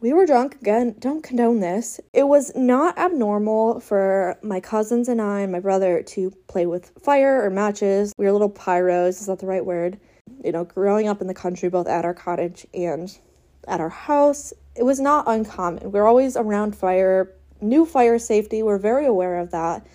We 0.03 0.11
were 0.11 0.25
drunk. 0.25 0.57
Again, 0.59 0.97
don't 0.99 1.23
condone 1.23 1.61
this. 1.61 2.01
It 2.11 2.23
was 2.23 2.53
not 2.57 2.97
abnormal 2.97 3.79
for 3.79 4.37
my 4.43 4.59
cousins 4.59 5.07
and 5.07 5.21
I 5.21 5.39
and 5.39 5.51
my 5.53 5.61
brother 5.61 6.03
to 6.03 6.29
play 6.49 6.65
with 6.65 6.91
fire 7.01 7.41
or 7.41 7.49
matches. 7.49 8.11
We 8.17 8.25
were 8.25 8.33
little 8.33 8.49
pyros, 8.49 9.21
is 9.21 9.27
that 9.27 9.39
the 9.39 9.45
right 9.45 9.65
word? 9.65 9.97
You 10.43 10.51
know, 10.51 10.65
growing 10.65 11.07
up 11.07 11.21
in 11.21 11.27
the 11.27 11.33
country, 11.33 11.69
both 11.69 11.87
at 11.87 12.03
our 12.03 12.13
cottage 12.13 12.67
and 12.73 13.17
at 13.65 13.79
our 13.79 13.87
house, 13.87 14.51
it 14.75 14.83
was 14.83 14.99
not 14.99 15.23
uncommon. 15.25 15.89
We 15.93 15.99
are 16.01 16.05
always 16.05 16.35
around 16.35 16.75
fire, 16.75 17.31
knew 17.61 17.85
fire 17.85 18.19
safety. 18.19 18.61
We're 18.61 18.79
very 18.79 19.05
aware 19.05 19.39
of 19.39 19.51
that. 19.51 19.87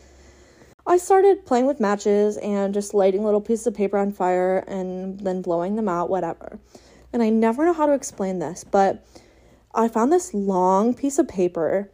I 0.86 0.96
started 0.96 1.44
playing 1.44 1.66
with 1.66 1.80
matches 1.80 2.38
and 2.38 2.72
just 2.72 2.94
lighting 2.94 3.26
little 3.26 3.42
pieces 3.42 3.66
of 3.66 3.74
paper 3.74 3.98
on 3.98 4.12
fire 4.12 4.64
and 4.66 5.20
then 5.20 5.42
blowing 5.42 5.76
them 5.76 5.86
out, 5.86 6.08
whatever. 6.08 6.58
And 7.12 7.22
I 7.22 7.28
never 7.28 7.66
know 7.66 7.74
how 7.74 7.84
to 7.84 7.92
explain 7.92 8.38
this, 8.38 8.64
but 8.64 9.04
I 9.74 9.88
found 9.88 10.12
this 10.12 10.34
long 10.34 10.94
piece 10.94 11.18
of 11.18 11.28
paper. 11.28 11.90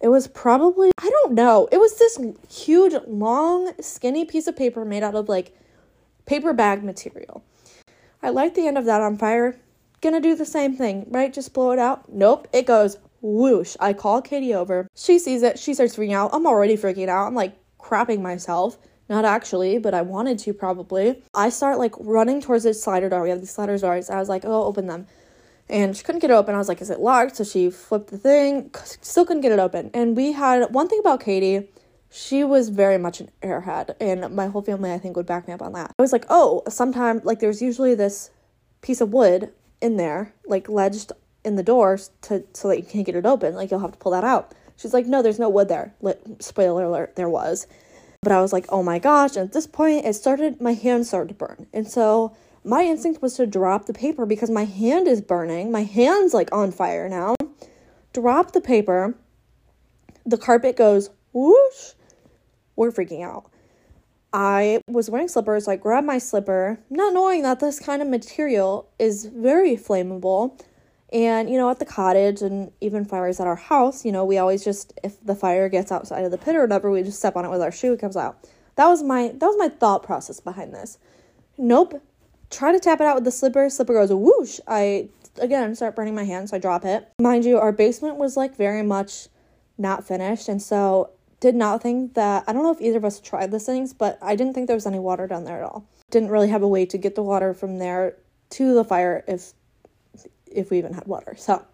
It 0.00 0.08
was 0.08 0.28
probably, 0.28 0.90
I 0.98 1.08
don't 1.08 1.32
know, 1.32 1.68
it 1.72 1.78
was 1.78 1.98
this 1.98 2.18
huge, 2.50 2.94
long, 3.06 3.72
skinny 3.80 4.24
piece 4.24 4.46
of 4.46 4.56
paper 4.56 4.84
made 4.84 5.02
out 5.02 5.14
of 5.14 5.28
like 5.28 5.56
paper 6.26 6.52
bag 6.52 6.84
material. 6.84 7.42
I 8.22 8.30
light 8.30 8.54
the 8.54 8.66
end 8.66 8.78
of 8.78 8.84
that 8.86 9.00
on 9.00 9.16
fire. 9.16 9.58
Gonna 10.02 10.20
do 10.20 10.34
the 10.34 10.44
same 10.44 10.76
thing, 10.76 11.06
right? 11.10 11.32
Just 11.32 11.54
blow 11.54 11.72
it 11.72 11.78
out. 11.78 12.12
Nope, 12.12 12.48
it 12.52 12.66
goes 12.66 12.98
whoosh. 13.22 13.76
I 13.80 13.92
call 13.92 14.22
Katie 14.22 14.54
over. 14.54 14.88
She 14.94 15.18
sees 15.18 15.42
it. 15.42 15.58
She 15.58 15.74
starts 15.74 15.96
freaking 15.96 16.14
out. 16.14 16.30
I'm 16.32 16.46
already 16.46 16.76
freaking 16.76 17.08
out. 17.08 17.26
I'm 17.26 17.34
like 17.34 17.56
crapping 17.78 18.20
myself. 18.20 18.78
Not 19.08 19.24
actually, 19.24 19.78
but 19.78 19.94
I 19.94 20.02
wanted 20.02 20.38
to 20.40 20.52
probably. 20.52 21.22
I 21.32 21.48
start 21.48 21.78
like 21.78 21.94
running 21.98 22.40
towards 22.40 22.64
the 22.64 22.74
slider 22.74 23.08
door. 23.08 23.22
We 23.22 23.30
have 23.30 23.40
these 23.40 23.52
slider 23.52 23.78
doors. 23.78 24.10
I 24.10 24.18
was 24.18 24.28
like, 24.28 24.44
oh, 24.44 24.64
open 24.64 24.86
them. 24.88 25.06
And 25.68 25.96
she 25.96 26.04
couldn't 26.04 26.20
get 26.20 26.30
it 26.30 26.34
open. 26.34 26.54
I 26.54 26.58
was 26.58 26.68
like, 26.68 26.80
is 26.80 26.90
it 26.90 27.00
locked? 27.00 27.36
So 27.36 27.44
she 27.44 27.70
flipped 27.70 28.10
the 28.10 28.18
thing. 28.18 28.70
Still 29.00 29.26
couldn't 29.26 29.42
get 29.42 29.52
it 29.52 29.58
open. 29.58 29.90
And 29.92 30.16
we 30.16 30.32
had 30.32 30.72
one 30.72 30.88
thing 30.88 31.00
about 31.00 31.20
Katie. 31.20 31.68
She 32.10 32.44
was 32.44 32.68
very 32.68 32.98
much 32.98 33.20
an 33.20 33.30
airhead. 33.42 33.96
And 34.00 34.34
my 34.34 34.46
whole 34.46 34.62
family, 34.62 34.92
I 34.92 34.98
think, 34.98 35.16
would 35.16 35.26
back 35.26 35.48
me 35.48 35.54
up 35.54 35.62
on 35.62 35.72
that. 35.72 35.92
I 35.98 36.02
was 36.02 36.12
like, 36.12 36.24
oh, 36.28 36.62
sometimes, 36.68 37.24
like, 37.24 37.40
there's 37.40 37.60
usually 37.60 37.94
this 37.94 38.30
piece 38.80 39.00
of 39.00 39.12
wood 39.12 39.52
in 39.80 39.96
there, 39.96 40.32
like 40.46 40.68
ledged 40.68 41.12
in 41.44 41.56
the 41.56 41.62
door 41.62 41.98
to 42.22 42.44
so 42.52 42.68
that 42.68 42.78
you 42.78 42.84
can't 42.84 43.06
get 43.06 43.14
it 43.14 43.26
open. 43.26 43.54
Like 43.54 43.70
you'll 43.70 43.80
have 43.80 43.92
to 43.92 43.98
pull 43.98 44.12
that 44.12 44.24
out. 44.24 44.52
She's 44.76 44.92
like, 44.92 45.06
no, 45.06 45.22
there's 45.22 45.38
no 45.38 45.48
wood 45.48 45.68
there. 45.68 45.94
spoiler 46.40 46.84
alert, 46.84 47.16
there 47.16 47.28
was. 47.28 47.66
But 48.22 48.32
I 48.32 48.40
was 48.40 48.52
like, 48.52 48.66
oh 48.68 48.82
my 48.82 48.98
gosh. 48.98 49.36
And 49.36 49.46
at 49.46 49.52
this 49.52 49.66
point, 49.66 50.04
it 50.04 50.14
started, 50.14 50.60
my 50.60 50.74
hand 50.74 51.06
started 51.06 51.28
to 51.28 51.34
burn. 51.34 51.66
And 51.72 51.88
so 51.88 52.36
my 52.66 52.82
instinct 52.82 53.22
was 53.22 53.34
to 53.34 53.46
drop 53.46 53.86
the 53.86 53.92
paper 53.92 54.26
because 54.26 54.50
my 54.50 54.64
hand 54.64 55.06
is 55.06 55.20
burning. 55.20 55.70
My 55.70 55.84
hand's 55.84 56.34
like 56.34 56.52
on 56.52 56.72
fire 56.72 57.08
now. 57.08 57.36
Drop 58.12 58.52
the 58.52 58.60
paper. 58.60 59.14
The 60.24 60.36
carpet 60.36 60.76
goes 60.76 61.10
whoosh. 61.32 61.92
We're 62.74 62.90
freaking 62.90 63.24
out. 63.24 63.50
I 64.32 64.80
was 64.88 65.08
wearing 65.08 65.28
slippers, 65.28 65.64
so 65.64 65.72
I 65.72 65.76
grabbed 65.76 66.06
my 66.06 66.18
slipper, 66.18 66.78
not 66.90 67.14
knowing 67.14 67.42
that 67.42 67.60
this 67.60 67.78
kind 67.78 68.02
of 68.02 68.08
material 68.08 68.90
is 68.98 69.26
very 69.26 69.76
flammable. 69.76 70.60
And, 71.12 71.48
you 71.48 71.56
know, 71.56 71.70
at 71.70 71.78
the 71.78 71.86
cottage 71.86 72.42
and 72.42 72.72
even 72.80 73.04
fires 73.04 73.38
at 73.38 73.46
our 73.46 73.56
house, 73.56 74.04
you 74.04 74.10
know, 74.10 74.24
we 74.24 74.38
always 74.38 74.64
just, 74.64 74.92
if 75.04 75.24
the 75.24 75.36
fire 75.36 75.68
gets 75.68 75.92
outside 75.92 76.24
of 76.24 76.32
the 76.32 76.38
pit 76.38 76.56
or 76.56 76.62
whatever, 76.62 76.90
we 76.90 77.02
just 77.04 77.18
step 77.18 77.36
on 77.36 77.44
it 77.44 77.50
with 77.50 77.62
our 77.62 77.70
shoe, 77.70 77.92
it 77.92 78.00
comes 78.00 78.16
out. 78.16 78.44
That 78.74 78.88
was 78.88 79.04
my, 79.04 79.28
that 79.28 79.46
was 79.46 79.56
my 79.56 79.68
thought 79.68 80.02
process 80.02 80.40
behind 80.40 80.74
this. 80.74 80.98
Nope. 81.56 82.02
Try 82.50 82.72
to 82.72 82.80
tap 82.80 83.00
it 83.00 83.06
out 83.06 83.16
with 83.16 83.24
the 83.24 83.30
slipper. 83.30 83.68
Slipper 83.68 83.94
goes 83.94 84.12
whoosh. 84.12 84.60
I, 84.66 85.08
again, 85.38 85.74
start 85.74 85.96
burning 85.96 86.14
my 86.14 86.24
hand, 86.24 86.48
so 86.48 86.56
I 86.56 86.60
drop 86.60 86.84
it. 86.84 87.08
Mind 87.20 87.44
you, 87.44 87.58
our 87.58 87.72
basement 87.72 88.16
was 88.16 88.36
like 88.36 88.56
very 88.56 88.82
much 88.82 89.28
not 89.78 90.06
finished. 90.06 90.48
And 90.48 90.62
so 90.62 91.10
did 91.40 91.54
not 91.54 91.82
think 91.82 92.14
that, 92.14 92.44
I 92.46 92.52
don't 92.52 92.62
know 92.62 92.72
if 92.72 92.80
either 92.80 92.98
of 92.98 93.04
us 93.04 93.20
tried 93.20 93.52
these 93.52 93.66
things, 93.66 93.92
but 93.92 94.18
I 94.22 94.36
didn't 94.36 94.54
think 94.54 94.66
there 94.66 94.76
was 94.76 94.86
any 94.86 94.98
water 94.98 95.26
down 95.26 95.44
there 95.44 95.62
at 95.62 95.64
all. 95.64 95.86
Didn't 96.10 96.30
really 96.30 96.48
have 96.48 96.62
a 96.62 96.68
way 96.68 96.86
to 96.86 96.96
get 96.96 97.14
the 97.14 97.22
water 97.22 97.52
from 97.52 97.78
there 97.78 98.16
to 98.50 98.74
the 98.74 98.84
fire 98.84 99.24
if 99.26 99.52
if 100.46 100.70
we 100.70 100.78
even 100.78 100.94
had 100.94 101.06
water. 101.06 101.34
So 101.36 101.66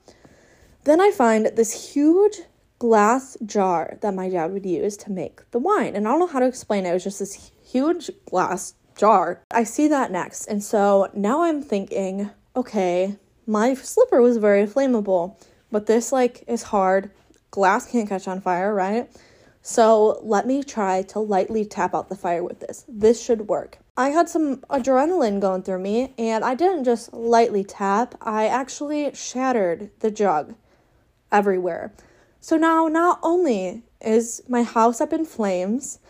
then 0.84 1.00
I 1.00 1.10
find 1.12 1.46
this 1.54 1.92
huge 1.92 2.40
glass 2.78 3.36
jar 3.46 3.96
that 4.00 4.14
my 4.14 4.28
dad 4.28 4.52
would 4.52 4.66
use 4.66 4.96
to 4.96 5.12
make 5.12 5.48
the 5.52 5.60
wine. 5.60 5.94
And 5.94 6.08
I 6.08 6.10
don't 6.10 6.18
know 6.18 6.26
how 6.26 6.40
to 6.40 6.46
explain 6.46 6.84
it. 6.84 6.90
It 6.90 6.94
was 6.94 7.04
just 7.04 7.20
this 7.20 7.52
huge 7.62 8.10
glass 8.24 8.74
jar. 8.96 9.42
I 9.50 9.64
see 9.64 9.88
that 9.88 10.10
next. 10.10 10.46
And 10.46 10.62
so 10.62 11.10
now 11.14 11.42
I'm 11.42 11.62
thinking, 11.62 12.30
okay, 12.54 13.16
my 13.46 13.74
slipper 13.74 14.20
was 14.20 14.36
very 14.36 14.66
flammable, 14.66 15.36
but 15.70 15.86
this 15.86 16.12
like 16.12 16.44
is 16.46 16.64
hard. 16.64 17.10
Glass 17.50 17.90
can't 17.90 18.08
catch 18.08 18.28
on 18.28 18.40
fire, 18.40 18.74
right? 18.74 19.10
So 19.62 20.18
let 20.22 20.46
me 20.46 20.62
try 20.64 21.02
to 21.02 21.20
lightly 21.20 21.64
tap 21.64 21.94
out 21.94 22.08
the 22.08 22.16
fire 22.16 22.42
with 22.42 22.60
this. 22.60 22.84
This 22.88 23.22
should 23.22 23.48
work. 23.48 23.78
I 23.96 24.08
had 24.08 24.28
some 24.28 24.56
adrenaline 24.70 25.40
going 25.40 25.62
through 25.62 25.78
me, 25.80 26.14
and 26.18 26.44
I 26.44 26.54
didn't 26.54 26.84
just 26.84 27.12
lightly 27.12 27.62
tap, 27.62 28.14
I 28.22 28.46
actually 28.46 29.14
shattered 29.14 29.90
the 30.00 30.10
jug 30.10 30.54
everywhere. 31.30 31.92
So 32.40 32.56
now, 32.56 32.88
not 32.88 33.20
only 33.22 33.84
is 34.00 34.42
my 34.48 34.62
house 34.62 35.00
up 35.00 35.12
in 35.12 35.24
flames, 35.24 36.00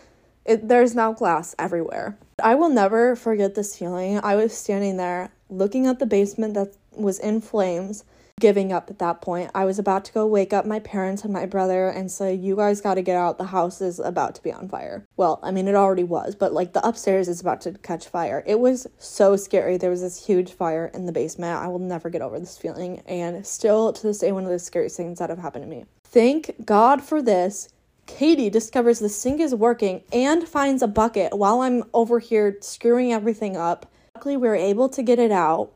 it, 0.44 0.68
there's 0.68 0.94
now 0.94 1.12
glass 1.12 1.54
everywhere. 1.58 2.18
I 2.42 2.54
will 2.54 2.70
never 2.70 3.14
forget 3.14 3.54
this 3.54 3.76
feeling. 3.78 4.20
I 4.22 4.36
was 4.36 4.56
standing 4.56 4.96
there 4.96 5.30
looking 5.48 5.86
at 5.86 5.98
the 5.98 6.06
basement 6.06 6.54
that 6.54 6.74
was 6.90 7.18
in 7.18 7.40
flames, 7.40 8.04
giving 8.40 8.72
up 8.72 8.90
at 8.90 8.98
that 8.98 9.20
point. 9.20 9.50
I 9.54 9.64
was 9.64 9.78
about 9.78 10.04
to 10.06 10.12
go 10.12 10.26
wake 10.26 10.52
up 10.52 10.66
my 10.66 10.80
parents 10.80 11.22
and 11.22 11.32
my 11.32 11.46
brother 11.46 11.88
and 11.88 12.10
say, 12.10 12.34
You 12.34 12.56
guys 12.56 12.80
got 12.80 12.94
to 12.94 13.02
get 13.02 13.16
out. 13.16 13.38
The 13.38 13.44
house 13.44 13.80
is 13.80 14.00
about 14.00 14.34
to 14.34 14.42
be 14.42 14.52
on 14.52 14.68
fire. 14.68 15.06
Well, 15.16 15.38
I 15.42 15.52
mean, 15.52 15.68
it 15.68 15.76
already 15.76 16.04
was, 16.04 16.34
but 16.34 16.52
like 16.52 16.72
the 16.72 16.86
upstairs 16.86 17.28
is 17.28 17.40
about 17.40 17.60
to 17.62 17.72
catch 17.72 18.08
fire. 18.08 18.42
It 18.46 18.58
was 18.58 18.86
so 18.98 19.36
scary. 19.36 19.76
There 19.76 19.90
was 19.90 20.00
this 20.00 20.26
huge 20.26 20.52
fire 20.52 20.90
in 20.92 21.06
the 21.06 21.12
basement. 21.12 21.58
I 21.58 21.68
will 21.68 21.78
never 21.78 22.10
get 22.10 22.22
over 22.22 22.40
this 22.40 22.58
feeling. 22.58 23.00
And 23.06 23.46
still 23.46 23.92
to 23.92 24.02
this 24.02 24.18
day, 24.18 24.32
one 24.32 24.44
of 24.44 24.50
the 24.50 24.58
scariest 24.58 24.96
things 24.96 25.20
that 25.20 25.30
have 25.30 25.38
happened 25.38 25.64
to 25.64 25.70
me. 25.70 25.84
Thank 26.04 26.66
God 26.66 27.00
for 27.00 27.22
this. 27.22 27.68
Katie 28.06 28.50
discovers 28.50 28.98
the 28.98 29.08
sink 29.08 29.40
is 29.40 29.54
working 29.54 30.02
and 30.12 30.46
finds 30.48 30.82
a 30.82 30.88
bucket 30.88 31.36
while 31.36 31.60
I'm 31.60 31.84
over 31.94 32.18
here 32.18 32.56
screwing 32.60 33.12
everything 33.12 33.56
up. 33.56 33.86
Luckily, 34.14 34.36
we 34.36 34.48
were 34.48 34.54
able 34.54 34.88
to 34.90 35.02
get 35.02 35.18
it 35.18 35.32
out 35.32 35.72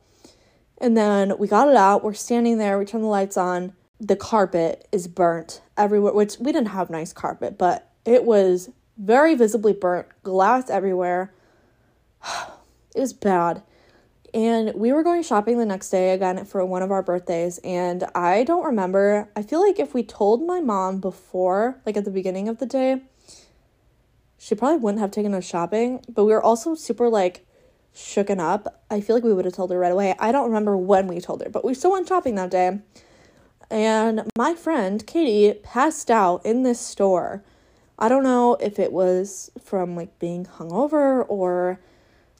and 0.79 0.97
then 0.97 1.39
we 1.39 1.49
got 1.49 1.69
it 1.69 1.77
out. 1.77 2.05
We're 2.05 2.15
standing 2.15 2.59
there. 2.59 2.79
We 2.79 2.85
turn 2.85 3.03
the 3.03 3.09
lights 3.09 3.37
on. 3.37 3.73
The 3.99 4.17
carpet 4.17 4.87
is 4.93 5.09
burnt 5.09 5.63
everywhere, 5.77 6.13
which 6.13 6.39
we 6.39 6.53
didn't 6.53 6.69
have 6.69 6.91
nice 6.91 7.13
carpet, 7.13 7.57
but 7.57 7.91
it 8.05 8.25
was 8.25 8.71
very 8.99 9.35
visibly 9.35 9.73
burnt. 9.73 10.07
Glass 10.23 10.69
everywhere. 10.69 11.33
it 12.95 13.01
was 13.01 13.15
bad. 13.15 13.63
And 14.37 14.75
we 14.75 14.93
were 14.93 15.03
going 15.03 15.23
shopping 15.23 15.57
the 15.57 15.65
next 15.65 15.89
day 15.89 16.13
again 16.13 16.45
for 16.45 16.63
one 16.63 16.83
of 16.83 16.91
our 16.91 17.03
birthdays. 17.03 17.57
And 17.65 18.05
I 18.15 18.45
don't 18.45 18.67
remember. 18.67 19.31
I 19.35 19.41
feel 19.41 19.67
like 19.67 19.79
if 19.79 19.95
we 19.95 20.03
told 20.03 20.43
my 20.43 20.61
mom 20.61 21.01
before, 21.01 21.81
like 21.87 21.97
at 21.97 22.05
the 22.05 22.11
beginning 22.11 22.47
of 22.47 22.59
the 22.59 22.67
day, 22.67 23.01
she 24.37 24.55
probably 24.55 24.77
wouldn't 24.77 25.01
have 25.01 25.11
taken 25.11 25.33
us 25.33 25.47
shopping. 25.47 26.05
But 26.07 26.27
we 26.27 26.33
were 26.33 26.43
also 26.43 26.75
super 26.75 27.09
like 27.09 27.47
shooken 27.95 28.39
up. 28.39 28.85
I 28.91 29.01
feel 29.01 29.17
like 29.17 29.25
we 29.25 29.33
would 29.33 29.47
have 29.47 29.55
told 29.55 29.71
her 29.71 29.79
right 29.79 29.91
away. 29.91 30.15
I 30.19 30.33
don't 30.33 30.49
remember 30.49 30.77
when 30.77 31.07
we 31.07 31.19
told 31.19 31.43
her, 31.43 31.49
but 31.49 31.65
we 31.65 31.73
still 31.73 31.93
went 31.93 32.07
shopping 32.07 32.35
that 32.35 32.51
day. 32.51 32.81
And 33.71 34.31
my 34.37 34.55
friend 34.55 35.07
Katie 35.07 35.59
passed 35.61 36.11
out 36.11 36.45
in 36.45 36.63
this 36.63 36.79
store. 36.79 37.43
I 37.99 38.11
don't 38.11 38.23
know 38.23 38.57
if 38.57 38.79
it 38.79 38.93
was 38.93 39.51
from 39.65 39.97
like 39.97 40.19
being 40.19 40.45
hungover 40.45 41.25
or 41.27 41.81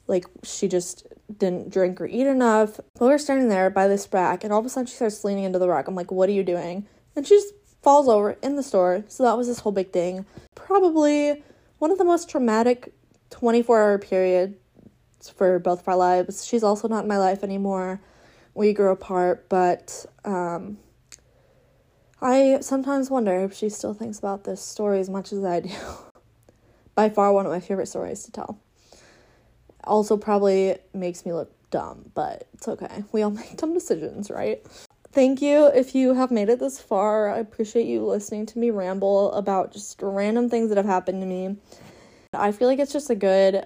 like 0.07 0.25
she 0.43 0.67
just 0.67 1.07
didn't 1.37 1.69
drink 1.69 1.99
or 2.01 2.07
eat 2.07 2.27
enough. 2.27 2.79
But 2.95 3.05
we 3.05 3.11
were 3.11 3.17
standing 3.17 3.49
there 3.49 3.69
by 3.69 3.87
this 3.87 4.07
rack, 4.11 4.43
and 4.43 4.51
all 4.53 4.59
of 4.59 4.65
a 4.65 4.69
sudden 4.69 4.87
she 4.87 4.95
starts 4.95 5.23
leaning 5.23 5.43
into 5.43 5.59
the 5.59 5.67
rack. 5.67 5.87
I'm 5.87 5.95
like, 5.95 6.11
"What 6.11 6.29
are 6.29 6.33
you 6.33 6.43
doing?" 6.43 6.87
And 7.15 7.25
she 7.27 7.35
just 7.35 7.53
falls 7.81 8.07
over 8.07 8.31
in 8.41 8.55
the 8.55 8.63
store. 8.63 9.03
So 9.07 9.23
that 9.23 9.37
was 9.37 9.47
this 9.47 9.59
whole 9.59 9.71
big 9.71 9.91
thing. 9.91 10.25
Probably 10.55 11.43
one 11.79 11.91
of 11.91 11.97
the 11.97 12.05
most 12.05 12.29
traumatic 12.29 12.93
24 13.29 13.81
hour 13.81 13.97
period 13.97 14.55
for 15.35 15.59
both 15.59 15.81
of 15.81 15.87
our 15.87 15.95
lives. 15.95 16.45
She's 16.45 16.63
also 16.63 16.87
not 16.87 17.03
in 17.03 17.07
my 17.07 17.17
life 17.17 17.43
anymore. 17.43 18.01
We 18.53 18.73
grew 18.73 18.91
apart, 18.91 19.47
but 19.49 20.05
um, 20.25 20.77
I 22.21 22.59
sometimes 22.61 23.09
wonder 23.09 23.39
if 23.43 23.53
she 23.53 23.69
still 23.69 23.93
thinks 23.93 24.17
about 24.17 24.43
this 24.43 24.61
story 24.61 24.99
as 24.99 25.09
much 25.09 25.31
as 25.31 25.43
I 25.43 25.59
do. 25.61 25.69
By 26.95 27.09
far, 27.09 27.31
one 27.31 27.45
of 27.45 27.51
my 27.51 27.59
favorite 27.59 27.87
stories 27.87 28.23
to 28.23 28.31
tell. 28.31 28.59
Also, 29.87 30.17
probably 30.17 30.77
makes 30.93 31.25
me 31.25 31.33
look 31.33 31.51
dumb, 31.71 32.11
but 32.13 32.47
it's 32.53 32.67
okay. 32.67 33.03
We 33.11 33.21
all 33.21 33.31
make 33.31 33.57
dumb 33.57 33.73
decisions, 33.73 34.29
right? 34.29 34.65
Thank 35.11 35.41
you 35.41 35.67
if 35.67 35.95
you 35.95 36.13
have 36.13 36.29
made 36.29 36.49
it 36.49 36.59
this 36.59 36.79
far. 36.79 37.29
I 37.29 37.39
appreciate 37.39 37.87
you 37.87 38.05
listening 38.05 38.45
to 38.47 38.59
me 38.59 38.69
ramble 38.69 39.31
about 39.33 39.71
just 39.71 39.99
random 40.01 40.49
things 40.49 40.69
that 40.69 40.77
have 40.77 40.85
happened 40.85 41.21
to 41.21 41.25
me. 41.25 41.55
I 42.33 42.51
feel 42.51 42.67
like 42.67 42.79
it's 42.79 42.93
just 42.93 43.09
a 43.09 43.15
good 43.15 43.65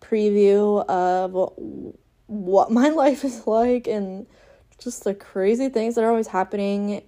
preview 0.00 0.84
of 0.86 1.52
what 2.26 2.70
my 2.70 2.88
life 3.02 3.24
is 3.24 3.46
like 3.46 3.86
and 3.86 4.26
just 4.78 5.04
the 5.04 5.14
crazy 5.14 5.68
things 5.68 5.94
that 5.94 6.04
are 6.04 6.10
always 6.10 6.28
happening. 6.28 7.02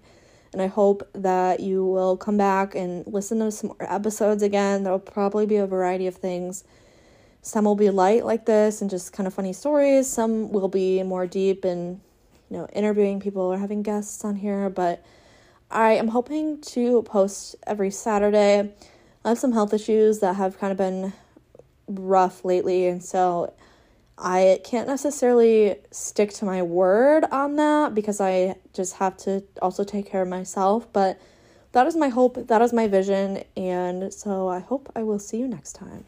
And 0.53 0.63
I 0.63 0.69
hope 0.69 1.09
that 1.15 1.61
you 1.61 1.85
will 1.85 2.17
come 2.17 2.37
back 2.37 2.75
and 2.75 3.07
listen 3.07 3.41
to 3.41 3.51
some 3.51 3.69
more 3.69 3.93
episodes 3.93 4.43
again. 4.43 4.85
There'll 4.85 4.99
probably 4.99 5.45
be 5.45 5.57
a 5.57 5.67
variety 5.67 6.07
of 6.07 6.15
things. 6.15 6.65
Some 7.47 7.65
will 7.65 7.77
be 7.77 7.91
light 7.91 8.27
like 8.27 8.45
this 8.45 8.81
and 8.81 8.91
just 8.91 9.13
kind 9.13 9.29
of 9.29 9.33
funny 9.33 9.53
stories. 9.53 10.09
Some 10.09 10.51
will 10.51 10.67
be 10.67 11.05
more 11.05 11.29
deep 11.29 11.65
and, 11.65 12.01
you 12.51 12.57
know, 12.57 12.67
interviewing 12.73 13.21
people 13.21 13.43
or 13.43 13.57
having 13.57 13.85
guests 13.85 14.25
on 14.25 14.35
here. 14.35 14.69
But 14.69 15.05
I 15.71 15.93
am 15.93 16.09
hoping 16.09 16.61
to 16.63 17.03
post 17.03 17.55
every 17.65 17.93
Saturday. 17.93 18.75
I 19.25 19.29
have 19.29 19.39
some 19.39 19.53
health 19.53 19.73
issues 19.73 20.19
that 20.19 20.35
have 20.35 20.59
kind 20.59 20.73
of 20.73 20.77
been 20.77 21.13
rough 21.87 22.45
lately, 22.45 22.89
and 22.89 23.01
so 23.01 23.55
I 24.19 24.59
can't 24.65 24.89
necessarily 24.89 25.77
stick 25.93 26.33
to 26.35 26.47
my 26.47 26.63
word 26.63 27.27
on 27.31 27.55
that 27.57 27.95
because 27.95 28.21
I 28.21 28.57
just 28.73 28.97
have 28.97 29.17
to 29.19 29.45
also 29.63 29.85
take 29.85 30.07
care 30.11 30.23
of 30.23 30.29
myself. 30.29 30.93
But 30.93 31.21
that 31.71 31.87
is 31.87 31.95
my 31.95 32.09
hope, 32.09 32.49
that 32.49 32.61
is 32.61 32.73
my 32.73 32.89
vision, 32.89 33.45
and 33.57 34.13
so 34.13 34.49
I 34.49 34.59
hope 34.59 34.91
I 34.97 35.05
will 35.05 35.21
see 35.21 35.39
you 35.39 35.47
next 35.47 35.75
time. 35.75 36.07